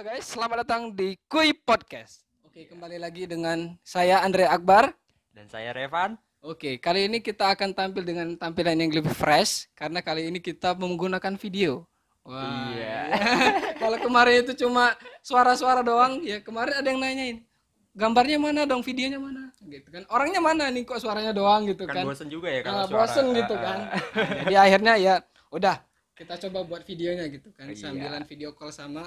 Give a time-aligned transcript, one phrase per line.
[0.00, 2.24] Halo guys, selamat datang di Kui Podcast.
[2.40, 4.96] Oke, kembali lagi dengan saya Andre Akbar.
[5.28, 6.16] Dan saya Revan.
[6.40, 10.72] Oke, kali ini kita akan tampil dengan tampilan yang lebih fresh karena kali ini kita
[10.72, 11.84] menggunakan video.
[12.24, 12.72] Wah.
[12.72, 12.96] Iya.
[13.84, 17.44] Kalau kemarin itu cuma suara-suara doang, ya kemarin ada yang nanyain.
[17.92, 19.52] Gambarnya mana dong, videonya mana?
[19.60, 20.08] Gitu kan.
[20.08, 22.04] Orangnya mana nih kok suaranya doang gitu Kan kan.
[22.08, 23.00] bosen juga ya Nah, kalau suara.
[23.04, 23.78] bosen gitu Ah, kan.
[23.84, 24.00] ah.
[24.16, 25.14] Nah, jadi akhirnya ya
[25.52, 25.76] udah
[26.16, 27.68] kita coba buat videonya gitu kan.
[27.68, 27.84] Iya.
[27.84, 29.04] Sambilan video call sama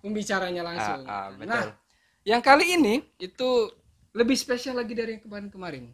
[0.00, 1.04] pembicaranya langsung.
[1.04, 1.48] Ah, ah, betul.
[1.48, 1.64] nah,
[2.22, 3.70] yang kali ini itu
[4.10, 5.92] lebih spesial lagi dari yang kemarin-kemarin.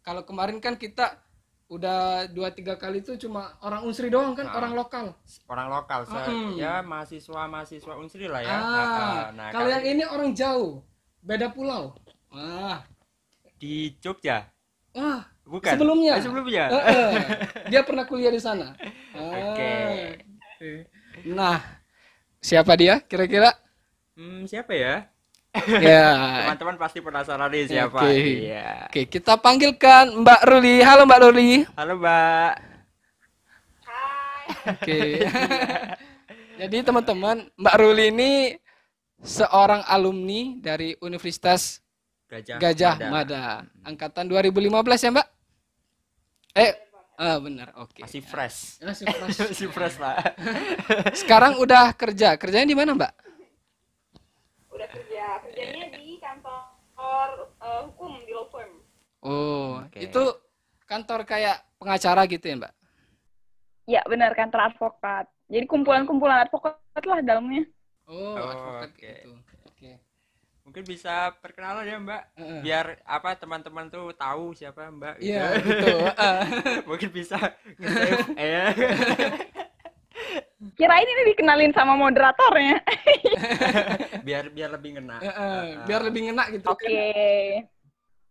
[0.00, 1.16] Kalau kemarin kan kita
[1.64, 4.60] udah dua tiga kali itu cuma orang unsri doang kan, Ah.
[4.60, 5.06] orang lokal.
[5.48, 6.60] Orang lokal, se- Mm-mm.
[6.60, 8.52] ya mahasiswa-mahasiswa Unsri lah ya.
[8.52, 9.24] Ah, Ah, ah.
[9.32, 10.84] Nah, kalau yang ini orang jauh,
[11.18, 11.96] beda pulau.
[12.28, 12.84] Wah,
[13.56, 14.44] di Jogja.
[14.92, 15.76] wah, Bukan.
[15.76, 16.16] Sebelumnya.
[16.16, 16.64] Eh, sebelumnya.
[16.68, 17.12] Eh, eh.
[17.72, 18.72] dia pernah kuliah di sana.
[19.12, 19.72] Oke.
[20.60, 20.82] Ah.
[21.26, 21.58] Nah,
[22.44, 23.56] siapa dia kira-kira?
[24.12, 25.08] Hmm, siapa ya?
[25.80, 26.12] ya.
[26.44, 28.04] Teman-teman pasti penasaran nih siapa.
[28.04, 28.20] Oke.
[28.44, 28.68] Iya.
[28.92, 30.76] Oke, kita panggilkan Mbak Ruli.
[30.84, 31.50] Halo Mbak Ruli.
[31.72, 32.52] Halo, Mbak.
[34.76, 35.00] Oke.
[36.60, 38.32] Jadi teman-teman, Mbak Ruli ini
[39.24, 41.80] seorang alumni dari Universitas
[42.28, 43.10] Gajah, Gajah Mada.
[43.10, 43.44] Mada,
[43.88, 45.28] angkatan 2015 ya, Mbak?
[46.54, 46.72] Eh,
[47.16, 47.68] ah, benar.
[47.78, 48.02] Oke.
[48.02, 48.78] Masih fresh.
[48.82, 49.38] Masih fresh.
[49.50, 50.18] Masih fresh lah.
[51.20, 52.34] Sekarang udah kerja.
[52.34, 53.12] Kerjanya di mana, Mbak?
[54.74, 57.30] udah kerja kerjanya di kantor
[57.62, 58.74] eh, hukum di law firm
[59.24, 60.02] Oh, Oke.
[60.04, 60.22] itu
[60.84, 62.72] kantor kayak pengacara gitu ya, Mbak?
[63.86, 66.74] ya benar kantor advokat jadi kumpulan-kumpulan advokat
[67.06, 67.64] lah dalamnya
[68.10, 68.98] Oh, Oh, advokat oke.
[69.00, 69.30] gitu.
[70.64, 72.22] Mungkin bisa perkenalan ya, Mbak.
[72.40, 72.60] Heeh.
[72.64, 75.20] Biar apa teman-teman tuh tahu siapa Mbak.
[75.20, 75.28] gitu.
[75.36, 75.92] Iya, gitu.
[76.08, 76.38] Heeh.
[76.88, 77.36] Mungkin bisa
[78.40, 78.72] eh.
[80.80, 82.80] kirain ini dikenalin sama moderatornya
[84.26, 85.20] biar biar lebih ngena.
[85.20, 87.68] Heeh, biar lebih ngena gitu oke kan.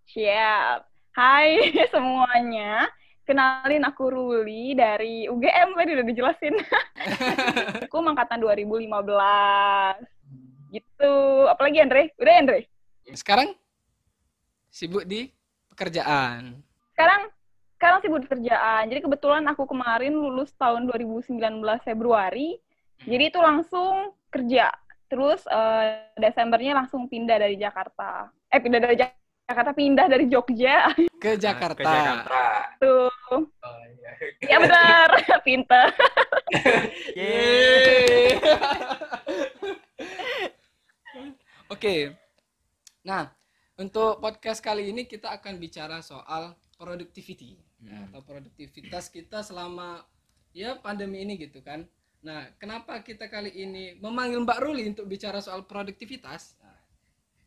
[0.09, 1.62] siap hai
[1.94, 2.90] semuanya
[3.24, 6.56] kenalin aku Ruli dari UGM tadi udah dijelasin
[7.85, 8.90] aku angkatan 2015
[10.73, 11.13] gitu
[11.45, 12.59] apalagi Andre udah Andre
[13.13, 13.53] Sekarang
[14.67, 15.29] sibuk di
[15.69, 16.57] pekerjaan.
[16.89, 17.29] sekarang
[17.75, 18.88] sekarang sibuk di kerjaan.
[18.88, 21.35] Jadi kebetulan aku kemarin lulus tahun 2019
[21.84, 22.57] Februari.
[23.03, 24.72] Jadi itu langsung kerja.
[25.06, 28.31] Terus eh, Desembernya langsung pindah dari Jakarta.
[28.47, 30.88] Eh pindah dari Jak- Jakarta pindah dari Jogja.
[31.23, 31.75] Ke Jakarta.
[31.75, 32.44] Ke Jakarta.
[32.79, 33.11] Tuh.
[33.35, 34.11] Oh, iya.
[34.47, 35.09] Ya benar,
[35.45, 35.85] pinter.
[37.19, 38.40] Yeay.
[41.84, 42.16] Oke.
[43.04, 43.28] Nah,
[43.76, 48.08] untuk podcast kali ini kita akan bicara soal productivity Hmm.
[48.08, 50.00] atau produktivitas kita selama
[50.56, 51.84] ya pandemi ini gitu kan.
[52.24, 56.56] Nah, kenapa kita kali ini memanggil Mbak Ruli untuk bicara soal produktivitas?
[56.64, 56.80] Nah,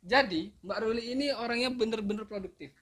[0.05, 2.77] jadi, Mbak Ruli ini orangnya bener-bener produktif.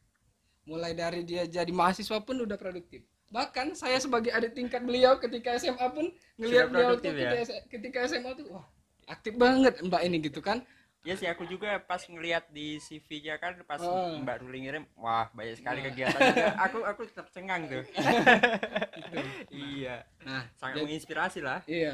[0.66, 3.06] Mulai dari dia jadi mahasiswa pun udah produktif.
[3.30, 7.30] Bahkan saya sebagai adik tingkat beliau ketika SMA pun ngelihat beliau tuh ya?
[7.30, 8.66] ketika, ketika SMA tuh wah,
[9.06, 10.66] aktif banget Mbak ini gitu kan.
[11.04, 14.16] Ya sih aku juga pas ngelihat di CV-nya kan pas Oh.
[14.18, 15.86] Mbak Ruli ngirim, wah banyak sekali Nah.
[15.86, 16.20] kegiatan.
[16.64, 17.84] Aku aku tercengang tuh.
[19.52, 21.60] iya, Nah, sangat jadi- menginspirasi lah.
[21.64, 21.92] Iya.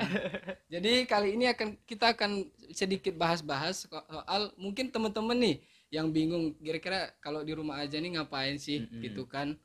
[0.68, 5.56] Jadi kali ini akan kita akan sedikit bahas-bahas so- soal mungkin teman-teman nih
[5.90, 9.02] yang bingung kira-kira kalau di rumah aja nih ngapain sih Mm-mm.
[9.02, 9.58] gitu kan.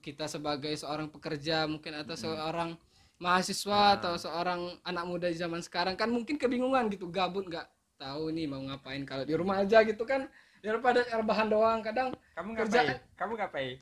[0.00, 2.24] Kita sebagai seorang pekerja mungkin atau Mm-mm.
[2.36, 2.70] seorang
[3.16, 3.96] mahasiswa Ah.
[3.96, 8.46] atau seorang anak muda di zaman sekarang kan mungkin kebingungan gitu, gabut nggak tahu nih
[8.46, 10.26] mau ngapain kalau di rumah aja gitu kan
[10.58, 13.14] daripada rebahan doang kadang Kamu Kerjaan- ngapain?
[13.14, 13.76] Kamu ngapain?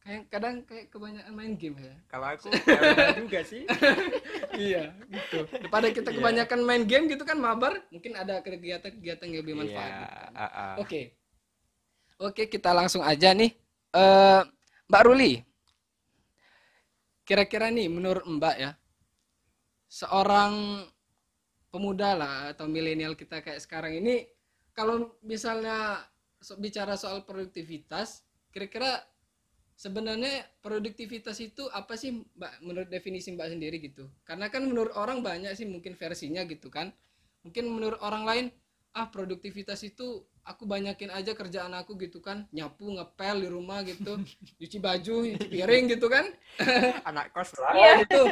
[0.00, 1.92] kayak kadang kayak kebanyakan main game ya.
[2.08, 3.68] Kalau aku ya juga sih.
[4.56, 6.16] iya gitu daripada kita Iya.
[6.16, 10.32] kebanyakan main game gitu kan mabar mungkin ada kegiatan-kegiatan yang lebih manfaat Iya, gitu kan.
[10.34, 10.74] ah, ah.
[10.80, 11.00] oke
[12.18, 13.52] oke kita langsung aja nih
[13.90, 14.40] Eh
[14.86, 15.42] Mbak Ruli
[17.22, 18.70] kira-kira nih menurut Mbak ya
[19.86, 20.80] seorang
[21.70, 24.26] pemuda lah atau milenial kita kayak sekarang ini.
[24.74, 26.02] Kalau misalnya
[26.58, 29.02] bicara soal produktivitas kira-kira
[29.78, 34.10] sebenarnya produktivitas itu apa sih Mbak menurut definisi Mbak sendiri gitu?
[34.26, 36.92] Karena kan menurut orang banyak sih mungkin versinya gitu kan.
[37.46, 38.46] Mungkin menurut orang lain
[38.92, 44.18] ah produktivitas itu aku banyakin aja kerjaan aku gitu kan nyapu ngepel di rumah gitu
[44.58, 46.26] cuci baju cuci piring gitu kan
[47.08, 47.72] Anak kos lah.
[47.76, 47.92] Iya.
[48.04, 48.22] itu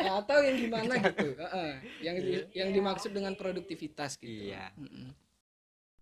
[0.00, 1.70] Nah, atau yang gimana gitu Heeh.
[2.00, 4.72] yang di- yang dimaksud dengan produktivitas gitu Iya.
[4.80, 5.12] Mm-mm.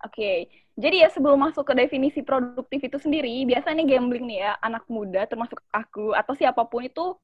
[0.06, 0.46] Oke,
[0.78, 5.26] jadi ya sebelum masuk ke definisi produktif itu sendiri, biasanya gambling nih ya, anak muda
[5.26, 7.19] termasuk aku atau siapa pun itu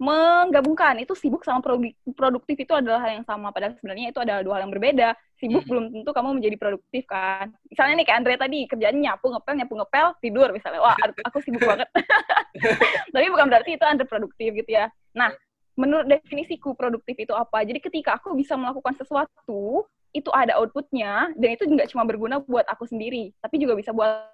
[0.00, 1.00] menggabungkan.
[1.02, 3.50] Itu sibuk sama produ- produktif itu adalah hal yang sama.
[3.50, 5.08] Padahal sebenarnya itu adalah dua hal yang berbeda.
[5.40, 5.70] Sibuk Hmm.
[5.70, 7.50] belum tentu kamu menjadi produktif kan?
[7.68, 10.80] Misalnya nih kayak Andre tadi kerjaan nyapu ngepel nyapu ngepel tidur misalnya.
[10.80, 11.88] Wah aku- sibuk banget.
[13.14, 14.86] Tapi bukan berarti itu under produktif gitu ya.
[15.16, 15.32] Nah
[15.74, 17.64] menurut definisiku produktif itu apa?
[17.64, 22.68] Jadi ketika aku bisa melakukan sesuatu itu ada outputnya dan itu nggak cuma berguna buat
[22.68, 24.28] aku sendiri tapi juga bisa buat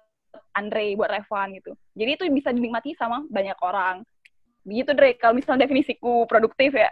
[0.51, 1.71] Andre buat Revan gitu.
[1.95, 4.03] Jadi itu bisa dinikmati sama banyak orang
[4.61, 6.89] begitu Dre kalau misalnya definisiku produktif ya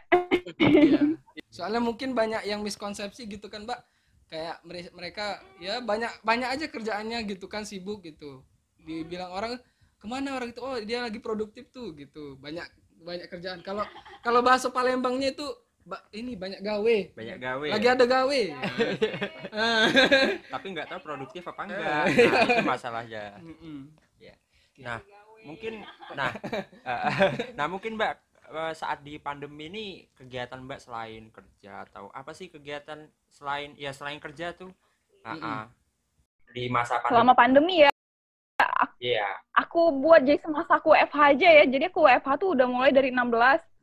[0.58, 1.00] Iya.
[1.56, 3.80] Soalnya mungkin banyak yang miskonsepsi gitu kan, Mbak.
[4.28, 5.26] Kayak mere- mereka
[5.58, 8.44] ya banyak banyak aja kerjaannya gitu kan sibuk gitu.
[8.80, 9.56] Dibilang orang
[9.98, 12.36] ke mana orang itu oh dia lagi produktif tuh gitu.
[12.38, 12.68] Banyak
[13.02, 13.64] banyak kerjaan.
[13.64, 13.88] Kalau
[14.20, 15.48] kalau bahasa Palembangnya itu
[15.82, 16.98] ba- ini banyak gawe.
[17.16, 17.96] banyak gawe Lagi ya.
[17.96, 18.42] ada gawe.
[19.52, 19.86] Ah.
[20.54, 23.78] tapi nggak tahu produktif apa enggak nah, itu masalahnya Mm-mm.
[24.78, 25.00] nah
[25.46, 25.84] mungkin
[26.18, 26.32] nah
[27.58, 28.14] nah mungkin mbak
[28.50, 29.86] eh, saat di pandemi ini
[30.16, 34.72] kegiatan mbak selain kerja atau apa sih kegiatan selain ya selain kerja tuh?
[35.28, 35.44] Mm-mm.
[35.44, 35.68] ah.
[36.56, 37.12] di masa pandemi.
[37.12, 37.92] Selama pandemi ya
[39.04, 39.28] iya.
[39.52, 41.64] aku buat jadi semasa aku WFH aja ya.
[41.68, 43.28] Jadi aku WFH tuh udah mulai dari 16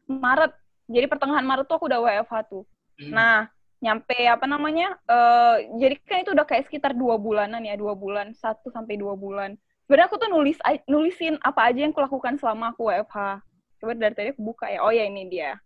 [0.08, 0.52] Maret.
[0.88, 2.64] Jadi pertengahan Maret tuh aku udah WFH tuh.
[2.94, 3.10] Hmm.
[3.10, 3.36] nah
[3.82, 8.32] nyampe apa namanya eh jadi kan itu udah kayak sekitar dua bulanan ya dua bulan
[8.32, 10.58] satu sampai dua bulan sebenarnya aku tuh nulis
[10.88, 13.44] nulisin apa aja yang aku lakukan selama aku WFH
[13.84, 15.60] coba dari tadi aku buka ya oh ya ini dia.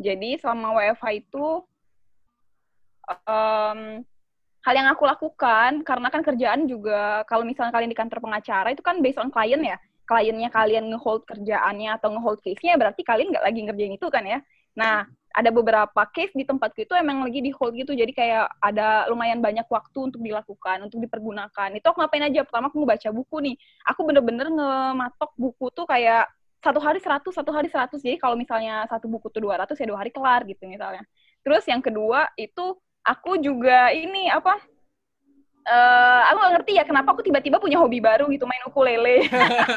[0.00, 1.46] Jadi selama WFH itu
[3.28, 3.80] em,
[4.64, 8.80] hal yang aku lakukan karena kan kerjaan juga kalau misalnya kalian di kantor pengacara itu
[8.80, 9.76] kan based on klien ya.
[10.08, 14.40] Kliennya kalian ngehold kerjaannya atau ngehold case-nya berarti kalian nggak lagi ngerjain itu kan ya.
[14.72, 15.04] Nah
[15.34, 19.44] ada beberapa case di tempatku itu emang lagi di hold gitu jadi kayak ada lumayan
[19.44, 23.56] banyak waktu untuk dilakukan untuk dipergunakan itu aku ngapain aja pertama aku ngebaca buku nih
[23.84, 26.26] aku bener-bener ngematok buku tuh kayak
[26.58, 28.02] satu hari 100, satu hari 100.
[28.02, 31.06] Jadi kalau misalnya satu buku tuh 200 ya dua hari kelar gitu misalnya.
[31.46, 32.74] Terus yang kedua itu
[33.06, 34.58] aku juga ini apa
[35.68, 39.28] eh aku gak ngerti ya kenapa aku tiba-tiba punya hobi baru gitu main ukulele.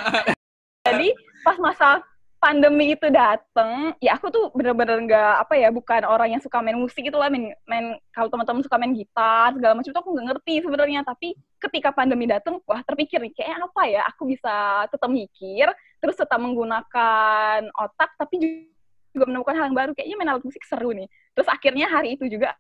[0.88, 1.14] Jadi
[1.46, 2.02] pas masa
[2.42, 6.74] pandemi itu dateng, ya aku tuh bener-bener nggak apa ya, bukan orang yang suka main
[6.74, 10.28] musik gitu lah, main, main kalau teman-teman suka main gitar segala macam tuh aku nggak
[10.34, 11.06] ngerti sebenarnya.
[11.06, 15.70] Tapi ketika pandemi dateng, wah terpikir nih kayaknya apa ya, aku bisa tetap mikir,
[16.02, 18.66] terus tetap menggunakan otak, tapi
[19.14, 19.92] juga menemukan hal yang baru.
[19.94, 21.06] Kayaknya main alat musik seru nih.
[21.38, 22.58] Terus akhirnya hari itu juga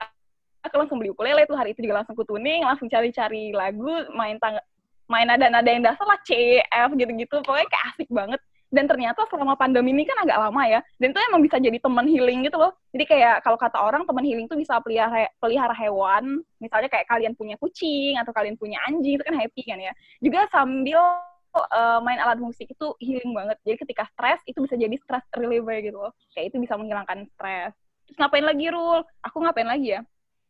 [0.61, 4.61] aku langsung beli ukulele tuh hari itu juga langsung kutuning, langsung cari-cari lagu, main tang
[5.09, 8.39] main nada-nada yang dasar lah C, F gitu-gitu, pokoknya kayak asik banget.
[8.71, 12.07] Dan ternyata selama pandemi ini kan agak lama ya, dan itu emang bisa jadi teman
[12.07, 12.71] healing gitu loh.
[12.95, 17.35] Jadi kayak kalau kata orang teman healing tuh bisa pelihara pelihara hewan, misalnya kayak kalian
[17.35, 19.91] punya kucing atau kalian punya anjing itu kan happy kan ya.
[20.23, 21.03] Juga sambil
[21.51, 23.59] uh, main alat musik itu healing banget.
[23.67, 26.15] Jadi ketika stres itu bisa jadi stress reliever gitu loh.
[26.31, 27.75] Kayak itu bisa menghilangkan stres.
[28.07, 29.03] Terus ngapain lagi Rul?
[29.27, 30.01] Aku ngapain lagi ya?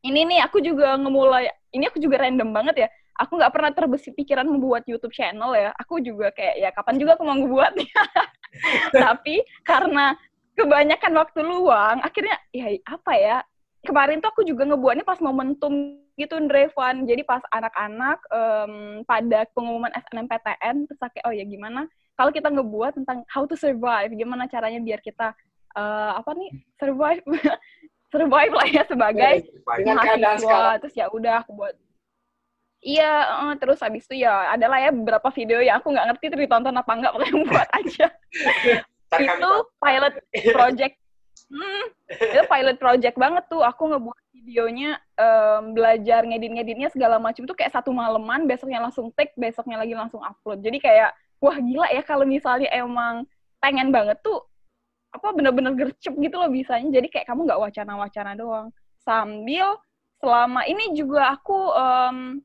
[0.01, 1.45] Ini nih aku juga ngemulai,
[1.77, 2.87] ini aku juga random banget ya.
[3.19, 5.75] Aku nggak pernah terbesit pikiran membuat YouTube channel ya.
[5.81, 7.73] Aku juga kayak ya kapan juga aku mau ngebuat.
[9.03, 10.15] Tapi karena
[10.55, 13.37] kebanyakan waktu luang, akhirnya ya apa ya?
[13.81, 17.09] Kemarin tuh aku juga ngebuatnya pas momentum gitu Drevan.
[17.09, 18.73] Jadi pas anak-anak em,
[19.09, 21.89] pada pengumuman SNMPTN terus kayak oh ya gimana
[22.21, 25.33] kalau kita ngebuat tentang how to survive, gimana caranya biar kita
[25.73, 27.23] eh, apa nih survive
[28.13, 30.19] survive lah ya sebagai keadaan sekarang.
[30.19, 31.73] mahasiswa terus ya udah aku buat
[32.81, 33.11] iya
[33.49, 36.75] eh, terus habis itu ya adalah ya beberapa video yang aku nggak ngerti itu ditonton
[36.75, 38.07] apa enggak pokoknya buat aja.
[39.21, 40.13] Itu pilot
[40.55, 40.95] project.
[41.51, 43.61] Hmm, itu pilot project banget tuh.
[43.61, 49.35] Aku ngebuat videonya em, belajar ngedit-ngeditnya segala macam tuh kayak satu malaman besoknya langsung take
[49.35, 50.63] besoknya lagi langsung upload.
[50.63, 51.11] Jadi kayak
[51.43, 53.27] wah gila ya kalau misalnya emang
[53.59, 54.41] pengen banget tuh
[55.11, 56.87] apa bener-bener gercep gitu loh bisanya.
[56.87, 58.67] Jadi kayak kamu nggak wacana-wacana doang.
[59.03, 59.75] Sambil
[60.23, 62.39] selama ini juga aku em,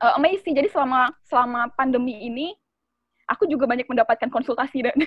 [0.00, 0.56] eh, amazing.
[0.56, 2.56] Jadi selama selama pandemi ini
[3.30, 4.98] aku juga banyak mendapatkan konsultasi dan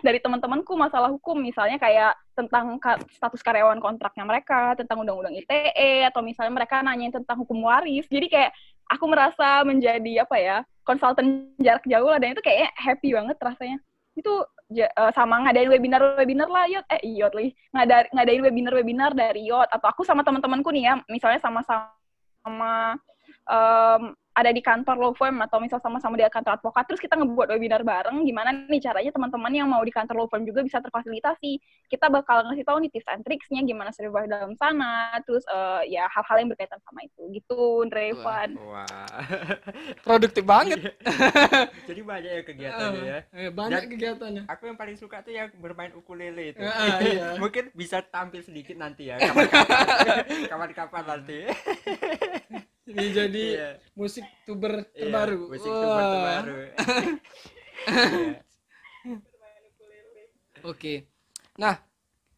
[0.00, 1.36] dari teman-temanku masalah hukum.
[1.36, 2.80] Misalnya kayak tentang
[3.12, 8.08] status karyawan kontraknya mereka tentang undang-undang ITE atau misalnya mereka nanyain tentang hukum waris.
[8.08, 8.56] Jadi kayak
[8.88, 10.56] aku merasa menjadi apa ya
[10.88, 12.16] konsultan jarak jauh lah.
[12.16, 13.78] Dan itu kayak happy banget rasanya.
[14.16, 16.86] Itu eh, sama ngadain webinar-webinar lah Yot.
[16.88, 17.36] Eh Yot
[17.76, 19.68] Ngada- ngadain webinar-webinar dari Yot.
[19.68, 20.94] Atau aku sama teman-temanku nih ya.
[21.12, 22.96] Misalnya sama-sama
[23.46, 27.56] em, ada di kantor law firm atau misal sama-sama di kantor advokat, terus kita ngebuat
[27.56, 31.56] webinar bareng, gimana nih caranya teman-teman yang mau di kantor law firm juga bisa terfasilitasi.
[31.88, 36.04] Kita bakal ngasih tahu nih tips and tricksnya, gimana survive dalam sana, terus eh, ya
[36.12, 37.22] hal-hal yang berkaitan sama itu.
[37.32, 38.60] Gitu, Revan.
[38.60, 38.84] Wah.
[40.04, 40.84] Produktif banget.
[41.88, 43.18] Jadi banyak ya kegiatannya ya.
[43.32, 44.42] Eh, banyak Dan- kegiatannya.
[44.52, 46.60] Aku yang paling suka tuh yang bermain ukulele itu.
[46.60, 47.32] Ah, iya.
[47.42, 49.16] Mungkin bisa tampil sedikit nanti ya.
[49.16, 51.38] Kapan-kapan, kapan-kapan nanti.
[52.86, 53.70] Jadi jadi Iya.
[53.98, 55.40] musik tuber Iya, terbaru.
[55.50, 55.80] musik Wah.
[55.82, 56.54] tuber terbaru.
[56.54, 56.70] Iya.
[60.64, 60.94] Oke.
[61.58, 61.74] Nah,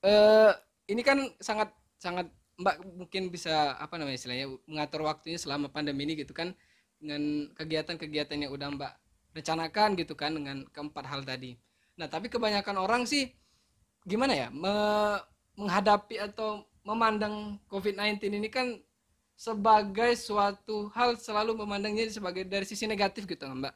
[0.00, 0.52] eh
[0.88, 1.68] ini kan sangat
[2.00, 2.28] sangat
[2.58, 6.50] Mbak mungkin bisa apa namanya istilahnya mengatur waktunya selama pandemi ini gitu kan
[6.98, 8.92] dengan kegiatan-kegiatan yang udah Mbak
[9.38, 11.54] rencanakan gitu kan dengan keempat hal tadi.
[11.94, 13.30] Nah, tapi kebanyakan orang sih
[14.02, 15.22] gimana ya me-
[15.54, 18.74] menghadapi atau memandang COVID-19 ini kan
[19.38, 23.74] sebagai suatu hal selalu memandangnya sebagai dari sisi negatif gitu Mbak.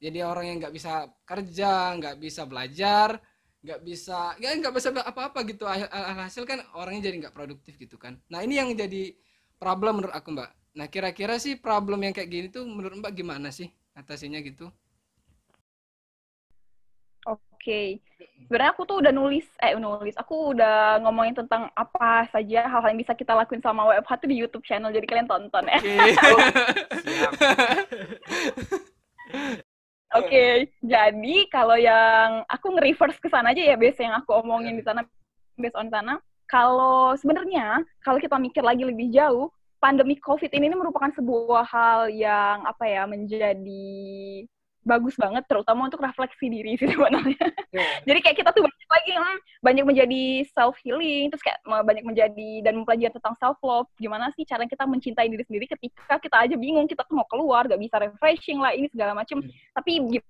[0.00, 3.20] Jadi orang yang nggak bisa kerja, nggak bisa belajar,
[3.60, 5.68] nggak bisa ya nggak bisa apa-apa gitu.
[5.68, 8.16] Alhasil kan orangnya jadi nggak produktif gitu kan.
[8.32, 9.12] Nah ini yang jadi
[9.60, 10.48] problem menurut aku mbak.
[10.80, 14.72] Nah kira-kira sih problem yang kayak gini tuh menurut mbak gimana sih atasinya gitu
[17.28, 18.00] Oke,
[18.48, 23.00] sebenarnya aku tuh udah nulis, eh nulis, aku udah ngomongin tentang apa saja hal-hal yang
[23.04, 25.76] bisa kita lakuin sama WFH tuh di YouTube channel, jadi kalian tonton ya.
[30.18, 34.82] Oke, jadi kalau yang aku nge-reverse ke sana aja ya, base yang aku omongin di
[34.82, 35.06] sana,
[35.54, 36.18] based on sana.
[36.50, 42.00] Kalau sebenarnya, kalau kita mikir lagi lebih jauh, pandemi COVID ini, ini merupakan sebuah hal
[42.10, 43.94] yang apa ya menjadi
[44.80, 47.44] bagus banget, terutama untuk refleksi diri sih sebenarnya.
[48.08, 52.04] Jadi kayak kita tuh banyak lagi, hmm, banyak menjadi self healing, terus kayak me- banyak
[52.04, 53.88] menjadi dan mempelajari tentang self love.
[54.00, 57.68] Gimana sih cara kita mencintai diri sendiri ketika kita aja bingung, kita tuh mau keluar,
[57.68, 59.44] gak bisa refreshing lah, ini segala macem.
[59.76, 60.20] Tapi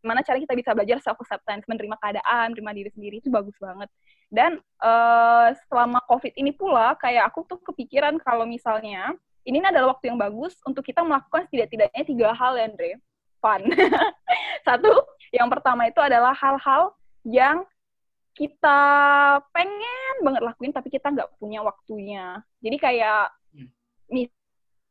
[0.00, 3.90] gimana cara kita bisa belajar self acceptance, menerima keadaan, menerima diri sendiri itu bagus banget.
[4.30, 10.10] Dan eh, selama COVID ini pula, kayak aku tuh kepikiran kalau misalnya ini adalah waktu
[10.10, 12.98] yang bagus untuk kita melakukan setidak-tidaknya tiga hal, ya, Andre.
[13.38, 13.62] Fun.
[14.66, 14.90] Satu,
[15.32, 16.94] yang pertama itu adalah hal-hal
[17.26, 17.66] yang
[18.36, 18.80] kita
[19.50, 22.44] pengen banget lakuin tapi kita nggak punya waktunya.
[22.60, 23.72] Jadi kayak Hmm.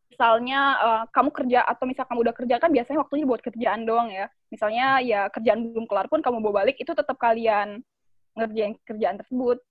[0.10, 4.10] misalnya eh, kamu kerja atau misal kamu udah kerja kan biasanya waktunya buat kerjaan doang
[4.10, 4.26] ya.
[4.50, 7.86] Misalnya ya kerjaan belum kelar pun kamu bawa balik itu tetap kalian
[8.34, 9.62] ngerjain kerjaan tersebut.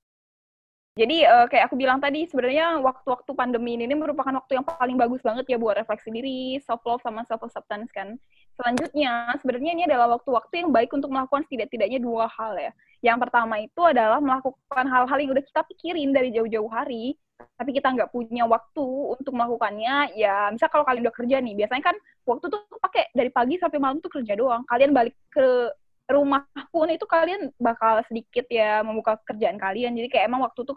[0.94, 4.94] Jadi eh, kayak aku bilang tadi sebenarnya waktu-waktu pandemi ini, ini merupakan waktu yang paling
[4.94, 8.14] bagus banget ya buat refleksi diri, self love sama self acceptance kan.
[8.54, 12.70] Selanjutnya sebenarnya ini adalah waktu-waktu yang baik untuk melakukan setidak-tidaknya dua hal ya.
[13.02, 17.18] Yang pertama itu adalah melakukan hal-hal yang udah kita pikirin dari jauh-jauh hari,
[17.58, 18.86] tapi kita nggak punya waktu
[19.18, 20.14] untuk melakukannya.
[20.14, 23.82] Ya, misal kalau kalian udah kerja nih, biasanya kan waktu tuh pakai dari pagi sampai
[23.82, 24.62] malam tuh kerja doang.
[24.70, 29.96] Kalian balik ke rumah pun itu kalian bakal sedikit ya membuka kerjaan kalian.
[29.96, 30.76] Jadi kayak emang waktu tuh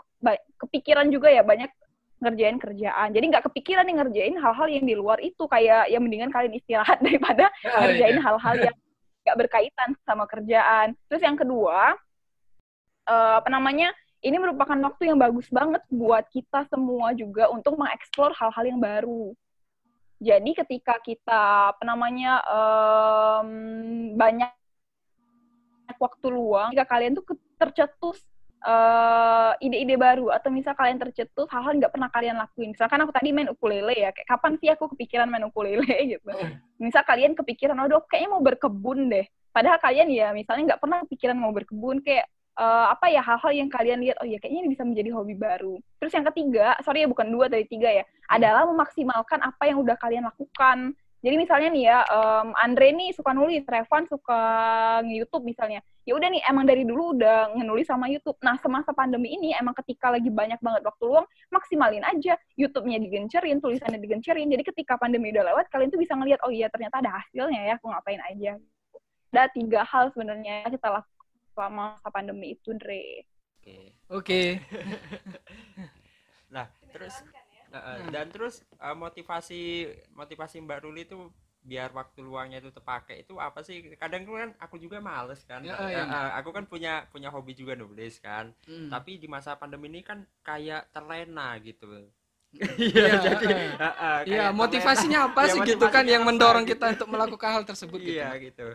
[0.56, 1.68] kepikiran juga ya banyak
[2.24, 3.10] ngerjain kerjaan.
[3.14, 6.98] Jadi nggak kepikiran nih ngerjain hal-hal yang di luar itu kayak ya mendingan kalian istirahat
[7.06, 7.52] daripada
[7.84, 8.24] ngerjain iya.
[8.24, 8.76] hal-hal yang
[9.28, 10.96] nggak berkaitan sama kerjaan.
[11.12, 11.94] Terus yang kedua,
[13.08, 13.92] eh, apa namanya?
[14.18, 19.30] Ini merupakan waktu yang bagus banget buat kita semua juga untuk mengeksplor hal-hal yang baru.
[20.18, 23.50] Jadi ketika kita apa namanya em,
[24.18, 24.57] banyak
[25.98, 27.26] waktu luang, jika kalian tuh
[27.58, 28.22] tercetus
[28.64, 32.74] eh, ide-ide baru atau misal kalian tercetus hal-hal nggak pernah kalian lakuin.
[32.74, 35.86] Misalkan aku tadi main ukulele ya, kayak kapan sih aku kepikiran main ukulele
[36.18, 36.32] gitu.
[36.82, 39.26] Misal kalian kepikiran, aduh kayaknya mau berkebun deh.
[39.54, 42.26] Padahal kalian ya misalnya nggak pernah kepikiran mau berkebun, kayak
[42.58, 45.78] eh, apa ya hal-hal yang kalian lihat, oh ya kayaknya ini bisa menjadi hobi baru.
[46.02, 49.98] Terus yang ketiga, sorry ya bukan dua dari tiga ya, adalah memaksimalkan apa yang udah
[49.98, 50.98] kalian lakukan.
[51.18, 54.42] Jadi misalnya nih ya, em, Andre nih suka nulis, Revan suka
[55.02, 55.82] nge-YouTube misalnya.
[56.06, 58.38] Ya udah nih, emang dari dulu udah ngenulis sama YouTube.
[58.46, 62.38] Nah, semasa pandemi ini emang ketika lagi banyak banget waktu luang, maksimalin aja.
[62.56, 64.48] YouTube-nya digencerin, tulisannya digencerin.
[64.48, 67.74] Jadi ketika pandemi udah lewat, kalian tuh bisa ngelihat, oh iya ternyata ada hasilnya ya,
[67.82, 68.52] aku ngapain aja.
[69.34, 73.26] Ada tiga hal sebenarnya yang kita lakukan selama masa pandemi itu, Andre.
[73.58, 73.78] Oke.
[74.14, 74.42] Oke.
[76.48, 76.64] Nah,
[76.96, 77.12] terus
[77.80, 79.62] uh, uh, dan terus uh, motivasi
[80.16, 81.30] motivasi Mbak Ruli itu
[81.68, 83.78] biar waktu luangnya itu terpakai itu apa sih?
[84.00, 85.62] Kadang kan aku juga males kan.
[85.68, 86.04] Ya, Uh, ya.
[86.08, 88.56] uh, aku kan punya punya hobi juga nulis kan.
[88.68, 88.88] Hmm.
[88.90, 92.08] Tapi di masa pandemi ini kan kayak terlena gitu.
[92.80, 93.46] Iya, jadi
[93.78, 96.80] uh, uh, uh, Iya, kayak motivasinya apa Iya, sih gitu kan yang mendorong gitu.
[96.80, 98.08] kita untuk melakukan hal tersebut terlena.
[98.08, 98.24] gitu.
[98.24, 98.68] Iya gitu.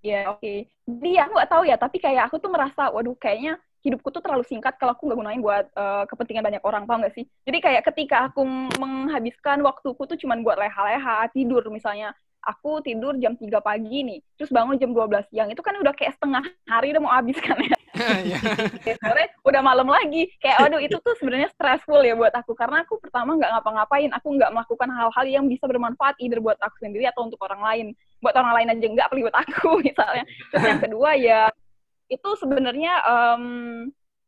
[0.00, 0.48] Ya, oke.
[0.88, 4.44] Jadi aku nggak tahu ya, tapi kayak aku tuh merasa, waduh, kayaknya hidupku tuh terlalu
[4.44, 7.24] singkat kalau aku nggak gunain buat uh, kepentingan banyak orang, paham nggak sih?
[7.48, 8.44] Jadi kayak ketika aku
[8.76, 12.12] menghabiskan waktuku tuh cuman buat leha-leha, tidur misalnya,
[12.44, 16.16] aku tidur jam 3 pagi nih, terus bangun jam 12 siang, itu kan udah kayak
[16.16, 17.76] setengah hari udah mau habis kan ya.
[18.00, 18.40] Iya.
[18.96, 20.30] sore udah malam lagi.
[20.40, 24.40] Kayak waduh itu tuh sebenarnya stressful ya buat aku karena aku pertama nggak ngapa-ngapain, aku
[24.40, 27.86] nggak melakukan hal-hal yang bisa bermanfaat either buat aku sendiri atau untuk orang lain.
[28.24, 30.24] Buat orang lain aja nggak, buat aku misalnya.
[30.48, 31.40] Terus yang kedua ya
[32.10, 33.44] itu sebenarnya um,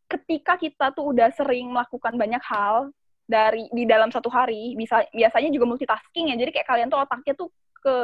[0.06, 2.94] ketika kita tuh udah sering melakukan banyak hal
[3.26, 7.34] dari di dalam satu hari bisa biasanya juga multitasking ya jadi kayak kalian tuh otaknya
[7.34, 7.48] tuh
[7.82, 7.96] ke,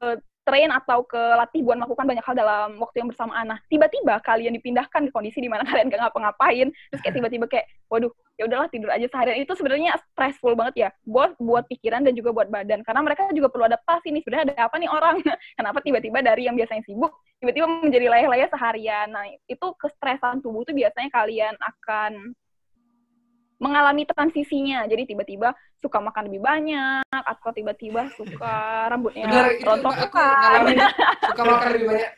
[0.00, 0.08] ke
[0.46, 3.50] train atau ke latih buat melakukan banyak hal dalam waktu yang bersamaan.
[3.50, 7.66] Nah, tiba-tiba kalian dipindahkan ke kondisi di mana kalian gak ngapa-ngapain, terus kayak tiba-tiba kayak,
[7.90, 9.42] waduh, ya udahlah tidur aja seharian.
[9.42, 12.86] Itu sebenarnya stressful banget ya, buat buat pikiran dan juga buat badan.
[12.86, 15.18] Karena mereka juga perlu adaptasi nih, sebenarnya ada apa nih orang?
[15.58, 17.10] Kenapa tiba-tiba dari yang biasanya sibuk,
[17.46, 19.06] tiba-tiba menjadi layah-layah seharian.
[19.14, 22.34] Nah, itu kestresan tubuh tuh biasanya kalian akan
[23.62, 24.82] mengalami transisinya.
[24.90, 28.56] Jadi tiba-tiba suka makan lebih banyak atau tiba-tiba suka
[28.90, 30.78] rambutnya Benar, itu rontok aku ngalamin
[31.22, 32.10] suka makan lebih banyak.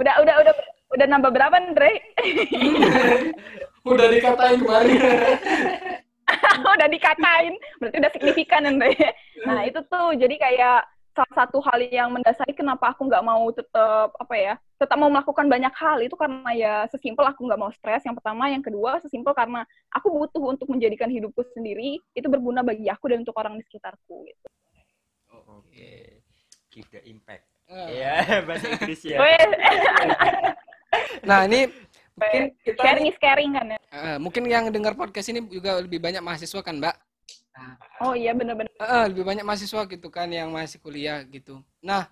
[0.00, 0.54] udah udah udah
[0.96, 1.92] udah nambah berapa, Andre?
[3.84, 5.00] udah dikatain kemarin.
[6.74, 7.54] udah dikatain.
[7.78, 8.98] Berarti udah signifikan, Andre.
[9.46, 10.80] Nah, itu tuh jadi kayak
[11.14, 15.46] salah satu hal yang mendasari kenapa aku nggak mau tetap apa ya tetap mau melakukan
[15.50, 19.34] banyak hal itu karena ya sesimpel aku nggak mau stres yang pertama yang kedua sesimpel
[19.34, 23.64] karena aku butuh untuk menjadikan hidupku sendiri itu berguna bagi aku dan untuk orang di
[23.66, 24.46] sekitarku gitu.
[25.30, 26.00] Oke, okay.
[26.70, 27.44] keep the impact.
[27.66, 27.86] Ah.
[27.90, 28.22] Iya, uh.
[28.30, 29.18] yeah, bahasa Inggris ya.
[31.22, 31.70] nah ini
[32.18, 33.78] mungkin kita sharing is caring kan ya.
[33.90, 37.09] Uh, mungkin yang dengar podcast ini juga lebih banyak mahasiswa kan, Mbak?
[38.00, 38.72] Oh iya benar-benar.
[38.80, 41.60] Uh, lebih banyak mahasiswa gitu kan yang masih kuliah gitu.
[41.84, 42.08] Nah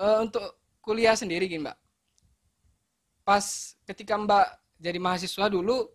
[0.00, 1.76] uh, untuk kuliah sendiri gini mbak,
[3.26, 4.46] pas ketika mbak
[4.78, 5.90] jadi mahasiswa dulu,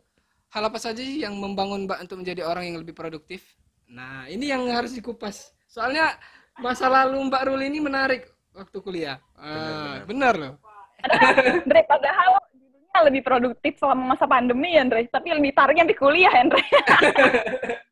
[0.51, 3.57] hal apa saja sih yang membangun mbak untuk menjadi orang yang lebih produktif?
[3.89, 5.55] Nah ini yang harus dikupas.
[5.65, 6.13] Soalnya
[6.59, 9.17] masa lalu mbak Ruli ini menarik waktu kuliah.
[9.39, 10.53] Uh, benar loh.
[11.01, 16.29] Andre, padahal judulnya lebih produktif selama masa pandemi ya Andre, tapi lebih tariknya di kuliah
[16.29, 16.61] Andre.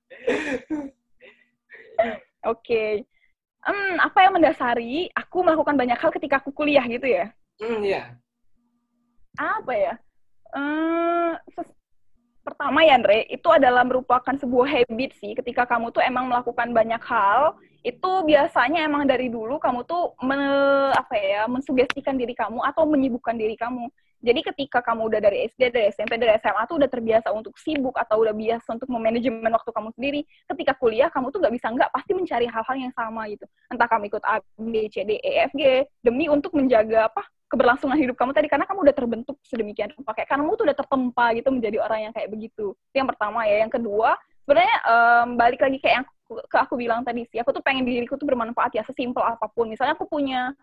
[2.48, 2.64] Oke.
[2.64, 2.92] Okay.
[3.60, 7.28] Hmm, apa yang mendasari aku melakukan banyak hal ketika aku kuliah gitu ya?
[7.60, 8.16] Hmm, iya.
[9.36, 9.94] Apa ya?
[10.56, 11.36] Hmm,
[12.42, 15.36] pertama ya, Andre, itu adalah merupakan sebuah habit sih.
[15.36, 20.40] Ketika kamu tuh emang melakukan banyak hal, itu biasanya emang dari dulu kamu tuh me,
[20.96, 23.92] apa ya, mensugestikan diri kamu atau menyibukkan diri kamu.
[24.20, 27.96] Jadi ketika kamu udah dari SD, dari SMP, dari SMA tuh udah terbiasa untuk sibuk
[27.96, 30.22] atau udah biasa untuk memanajemen waktu kamu sendiri.
[30.52, 33.48] Ketika kuliah, kamu tuh nggak bisa nggak pasti mencari hal-hal yang sama gitu.
[33.72, 37.98] Entah kamu ikut A, B, C, D, E, F, G demi untuk menjaga apa keberlangsungan
[37.98, 41.50] hidup kamu tadi karena kamu udah terbentuk sedemikian rupa kayak kamu tuh udah tertempa gitu
[41.50, 42.78] menjadi orang yang kayak begitu.
[42.94, 43.66] Itu yang pertama ya.
[43.66, 44.14] Yang kedua,
[44.46, 48.14] sebenarnya um, balik lagi kayak yang ke aku bilang tadi sih, aku tuh pengen diriku
[48.14, 49.66] tuh bermanfaat ya sesimpel apa pun.
[49.66, 50.54] Misalnya aku punya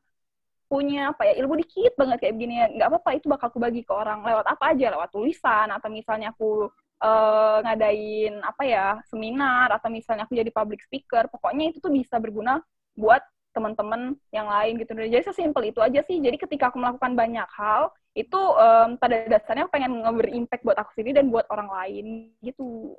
[0.66, 2.55] punya apa ya ilmu dikit banget kayak begini.
[2.79, 6.35] Nggak apa-apa itu bakal aku bagi ke orang lewat apa aja lewat tulisan atau misalnya
[6.35, 6.70] aku
[7.02, 11.31] uh, ngadain apa ya seminar atau misalnya aku jadi public speaker.
[11.31, 12.61] Pokoknya itu tuh bisa berguna
[12.98, 13.22] buat
[13.57, 14.92] teman-teman yang lain gitu.
[14.92, 16.20] Jadi sesimpel itu aja sih.
[16.20, 20.76] Jadi ketika aku melakukan banyak hal itu um, pada dasarnya aku pengen ngeberi impact buat
[20.76, 22.07] aku sendiri dan buat orang lain
[22.44, 22.96] gitu.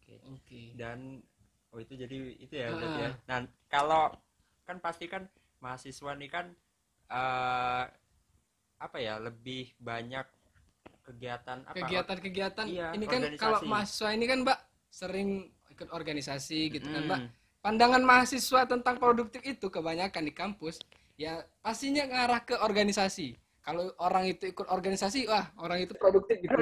[0.00, 0.60] Oke oke.
[0.76, 1.24] Dan
[1.72, 3.10] oh itu jadi itu ya berarti ya.
[3.28, 3.38] Nah
[3.72, 4.12] kalau
[4.64, 5.28] kan pasti kan
[5.60, 6.52] mahasiswa nih kan
[7.10, 7.84] uh,
[8.80, 10.26] apa ya lebih banyak
[11.04, 11.76] kegiatan apa?
[11.76, 12.66] Kegiatan-kegiatan?
[12.68, 16.94] Iya, ini kan kalau mahasiswa ini kan mbak sering ikut organisasi gitu mm.
[16.94, 17.20] kan mbak.
[17.64, 20.80] Pandangan mahasiswa tentang produktif itu kebanyakan di kampus
[21.16, 23.36] ya pastinya ngarah ke organisasi.
[23.64, 26.52] Kalau orang itu ikut organisasi wah orang itu produktif gitu.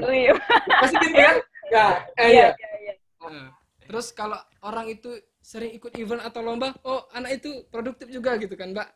[0.79, 1.37] Pasti gitu kan?
[1.75, 2.71] Ya eh, iya, iya.
[2.79, 2.95] iya.
[3.19, 3.51] Nah,
[3.83, 8.55] terus kalau orang itu sering ikut event atau lomba oh anak itu produktif juga gitu
[8.55, 8.89] kan mbak.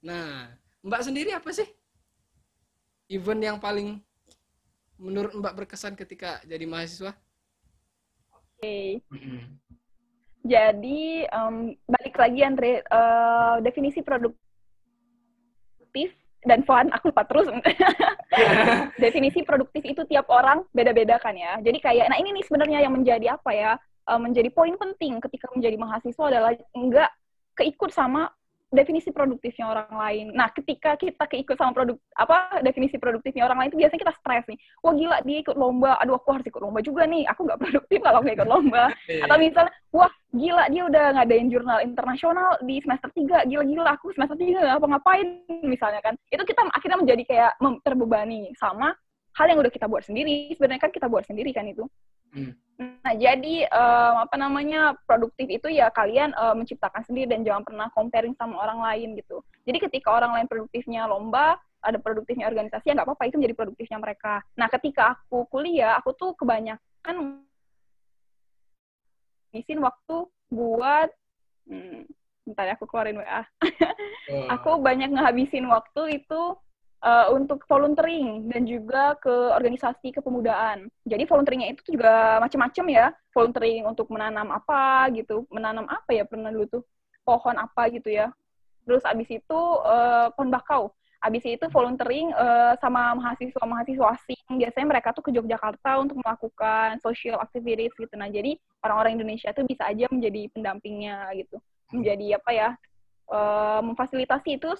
[0.00, 0.48] Nah
[0.80, 1.68] Mbak sendiri apa sih
[3.12, 4.00] event yang paling
[4.96, 7.12] menurut Mbak berkesan ketika jadi mahasiswa?
[8.32, 8.56] Oke.
[8.60, 8.88] Okay.
[10.40, 14.40] Jadi um, balik lagi Andre uh, definisi produktif
[16.48, 17.44] dan fun aku lupa terus
[19.04, 21.60] definisi produktif itu tiap orang beda-beda kan ya.
[21.60, 23.76] Jadi kayak nah ini nih sebenarnya yang menjadi apa ya?
[24.08, 27.12] Uh, menjadi poin penting ketika menjadi mahasiswa adalah enggak
[27.52, 28.32] keikut sama
[28.70, 30.26] definisi produktifnya orang lain.
[30.30, 34.44] Nah, ketika kita keikut sama produk apa definisi produktifnya orang lain itu biasanya kita stres
[34.46, 34.58] nih.
[34.80, 37.26] Wah gila dia ikut lomba, aduh aku harus ikut lomba juga nih.
[37.34, 38.84] Aku nggak produktif kalau nggak ikut lomba.
[39.10, 39.26] Iya.
[39.26, 43.50] Atau misalnya, wah gila dia udah ngadain jurnal internasional di semester 3.
[43.50, 45.26] Gila-gila aku semester 3 nggak apa-ngapain
[45.66, 46.14] misalnya kan.
[46.30, 47.52] Itu kita akhirnya menjadi kayak
[47.82, 48.94] terbebani sama
[49.40, 50.52] hal yang udah kita buat sendiri.
[50.52, 51.88] Sebenarnya kan kita buat sendiri kan itu.
[52.36, 52.52] Hmm.
[52.80, 57.88] Nah, jadi em, apa namanya produktif itu ya kalian em, menciptakan sendiri dan jangan pernah
[57.96, 59.40] comparing sama orang lain gitu.
[59.64, 63.98] Jadi ketika orang lain produktifnya lomba, ada produktifnya organisasi ya nggak apa-apa itu menjadi produktifnya
[63.98, 64.44] mereka.
[64.54, 67.40] Nah, ketika aku kuliah, aku tuh kebanyakan
[69.50, 70.16] ngabisin waktu
[70.52, 71.08] buat
[71.66, 72.06] hmm,
[72.46, 73.42] bentar ya aku keluarin WA.
[74.30, 74.46] Oh.
[74.54, 76.42] Aku banyak ngehabisin waktu itu
[77.04, 80.88] eh, untuk volunteering dan juga ke organisasi kepemudaan.
[81.04, 83.06] Jadi volunteeringnya itu juga macam-macam ya.
[83.34, 86.82] Volunteering untuk menanam apa gitu, menanam apa ya pernah dulu tuh
[87.24, 88.32] pohon apa gitu ya.
[88.84, 90.92] Terus abis itu eh, pohon bakau.
[91.20, 94.44] Abis itu volunteering eh, sama mahasiswa-mahasiswa asing.
[94.56, 98.14] Biasanya mereka tuh ke Yogyakarta untuk melakukan social activities gitu.
[98.16, 101.60] Nah, jadi orang-orang Indonesia tuh bisa aja menjadi pendampingnya gitu.
[101.92, 102.70] Menjadi apa ya?
[103.30, 104.70] eh, memfasilitasi itu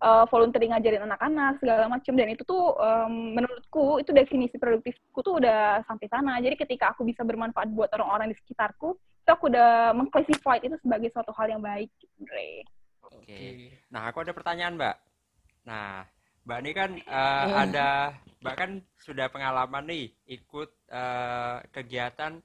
[0.00, 5.38] eh, volunteering ngajarin anak-anak segala macam dan itu tuh em, menurutku itu definisi produktifku tuh
[5.38, 6.40] udah sampai sana.
[6.40, 11.12] Jadi ketika aku bisa bermanfaat buat orang-orang di sekitarku, itu aku udah mengclassify itu sebagai
[11.12, 11.92] suatu hal yang baik.
[12.00, 12.64] gitu, Re.
[13.10, 13.76] Oke.
[13.92, 14.96] Nah, aku ada pertanyaan, Mbak.
[15.68, 16.04] Nah,
[16.48, 17.88] Mbak ini kan eh, ada,
[18.40, 22.40] Mbak kan sudah pengalaman nih ikut eh, kegiatan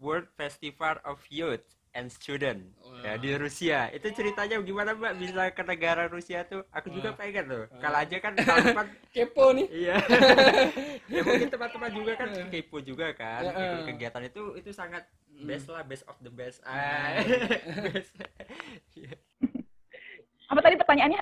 [0.00, 2.70] World Festival of Youth and Student
[3.02, 3.90] ya, di Rusia.
[3.90, 5.12] Itu ceritanya gimana, Mbak?
[5.18, 6.62] Bisa ke negara Rusia tuh?
[6.70, 7.18] Aku juga Wah.
[7.18, 7.64] pengen loh.
[7.82, 9.66] Kalau aja kan depan Kepo nih.
[9.68, 9.96] Iya.
[11.18, 13.42] ya mungkin teman-teman juga kan kepo juga kan.
[13.42, 13.82] Ya, eh.
[13.90, 15.04] kegiatan itu itu sangat
[15.40, 15.48] Hmm.
[15.48, 16.60] best lah, best of the best.
[16.68, 17.16] Ah.
[17.88, 18.12] best.
[19.00, 19.16] Iya.
[20.52, 21.20] Apa tadi pertanyaannya?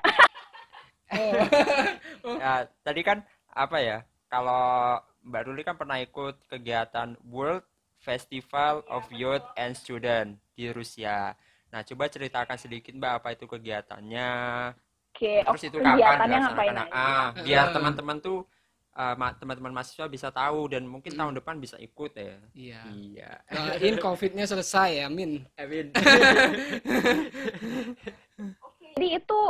[2.27, 2.35] Oh.
[2.35, 3.23] Ya, tadi kan
[3.55, 4.03] apa ya?
[4.27, 7.63] Kalau Mbak Ruli kan pernah ikut kegiatan World
[8.03, 11.31] Festival of Youth and Student di Rusia.
[11.71, 14.31] Nah, coba ceritakan sedikit Mbak apa itu kegiatannya.
[15.09, 16.91] Oke, oh, Terus itu kapan kegiatannya ngapain dilaksanakan?
[16.91, 17.15] aja?
[17.15, 17.73] Ah, biar Eh.
[17.73, 18.39] teman-teman tuh
[18.99, 21.21] eh, ma- teman-teman mahasiswa bisa tahu dan mungkin Hmm.
[21.23, 22.35] tahun depan bisa ikut ya.
[22.51, 22.83] Iya.
[22.91, 23.31] Iya.
[23.79, 25.47] Doain COVID-nya selesai, amin.
[25.55, 25.95] Amin.
[28.91, 29.41] Jadi itu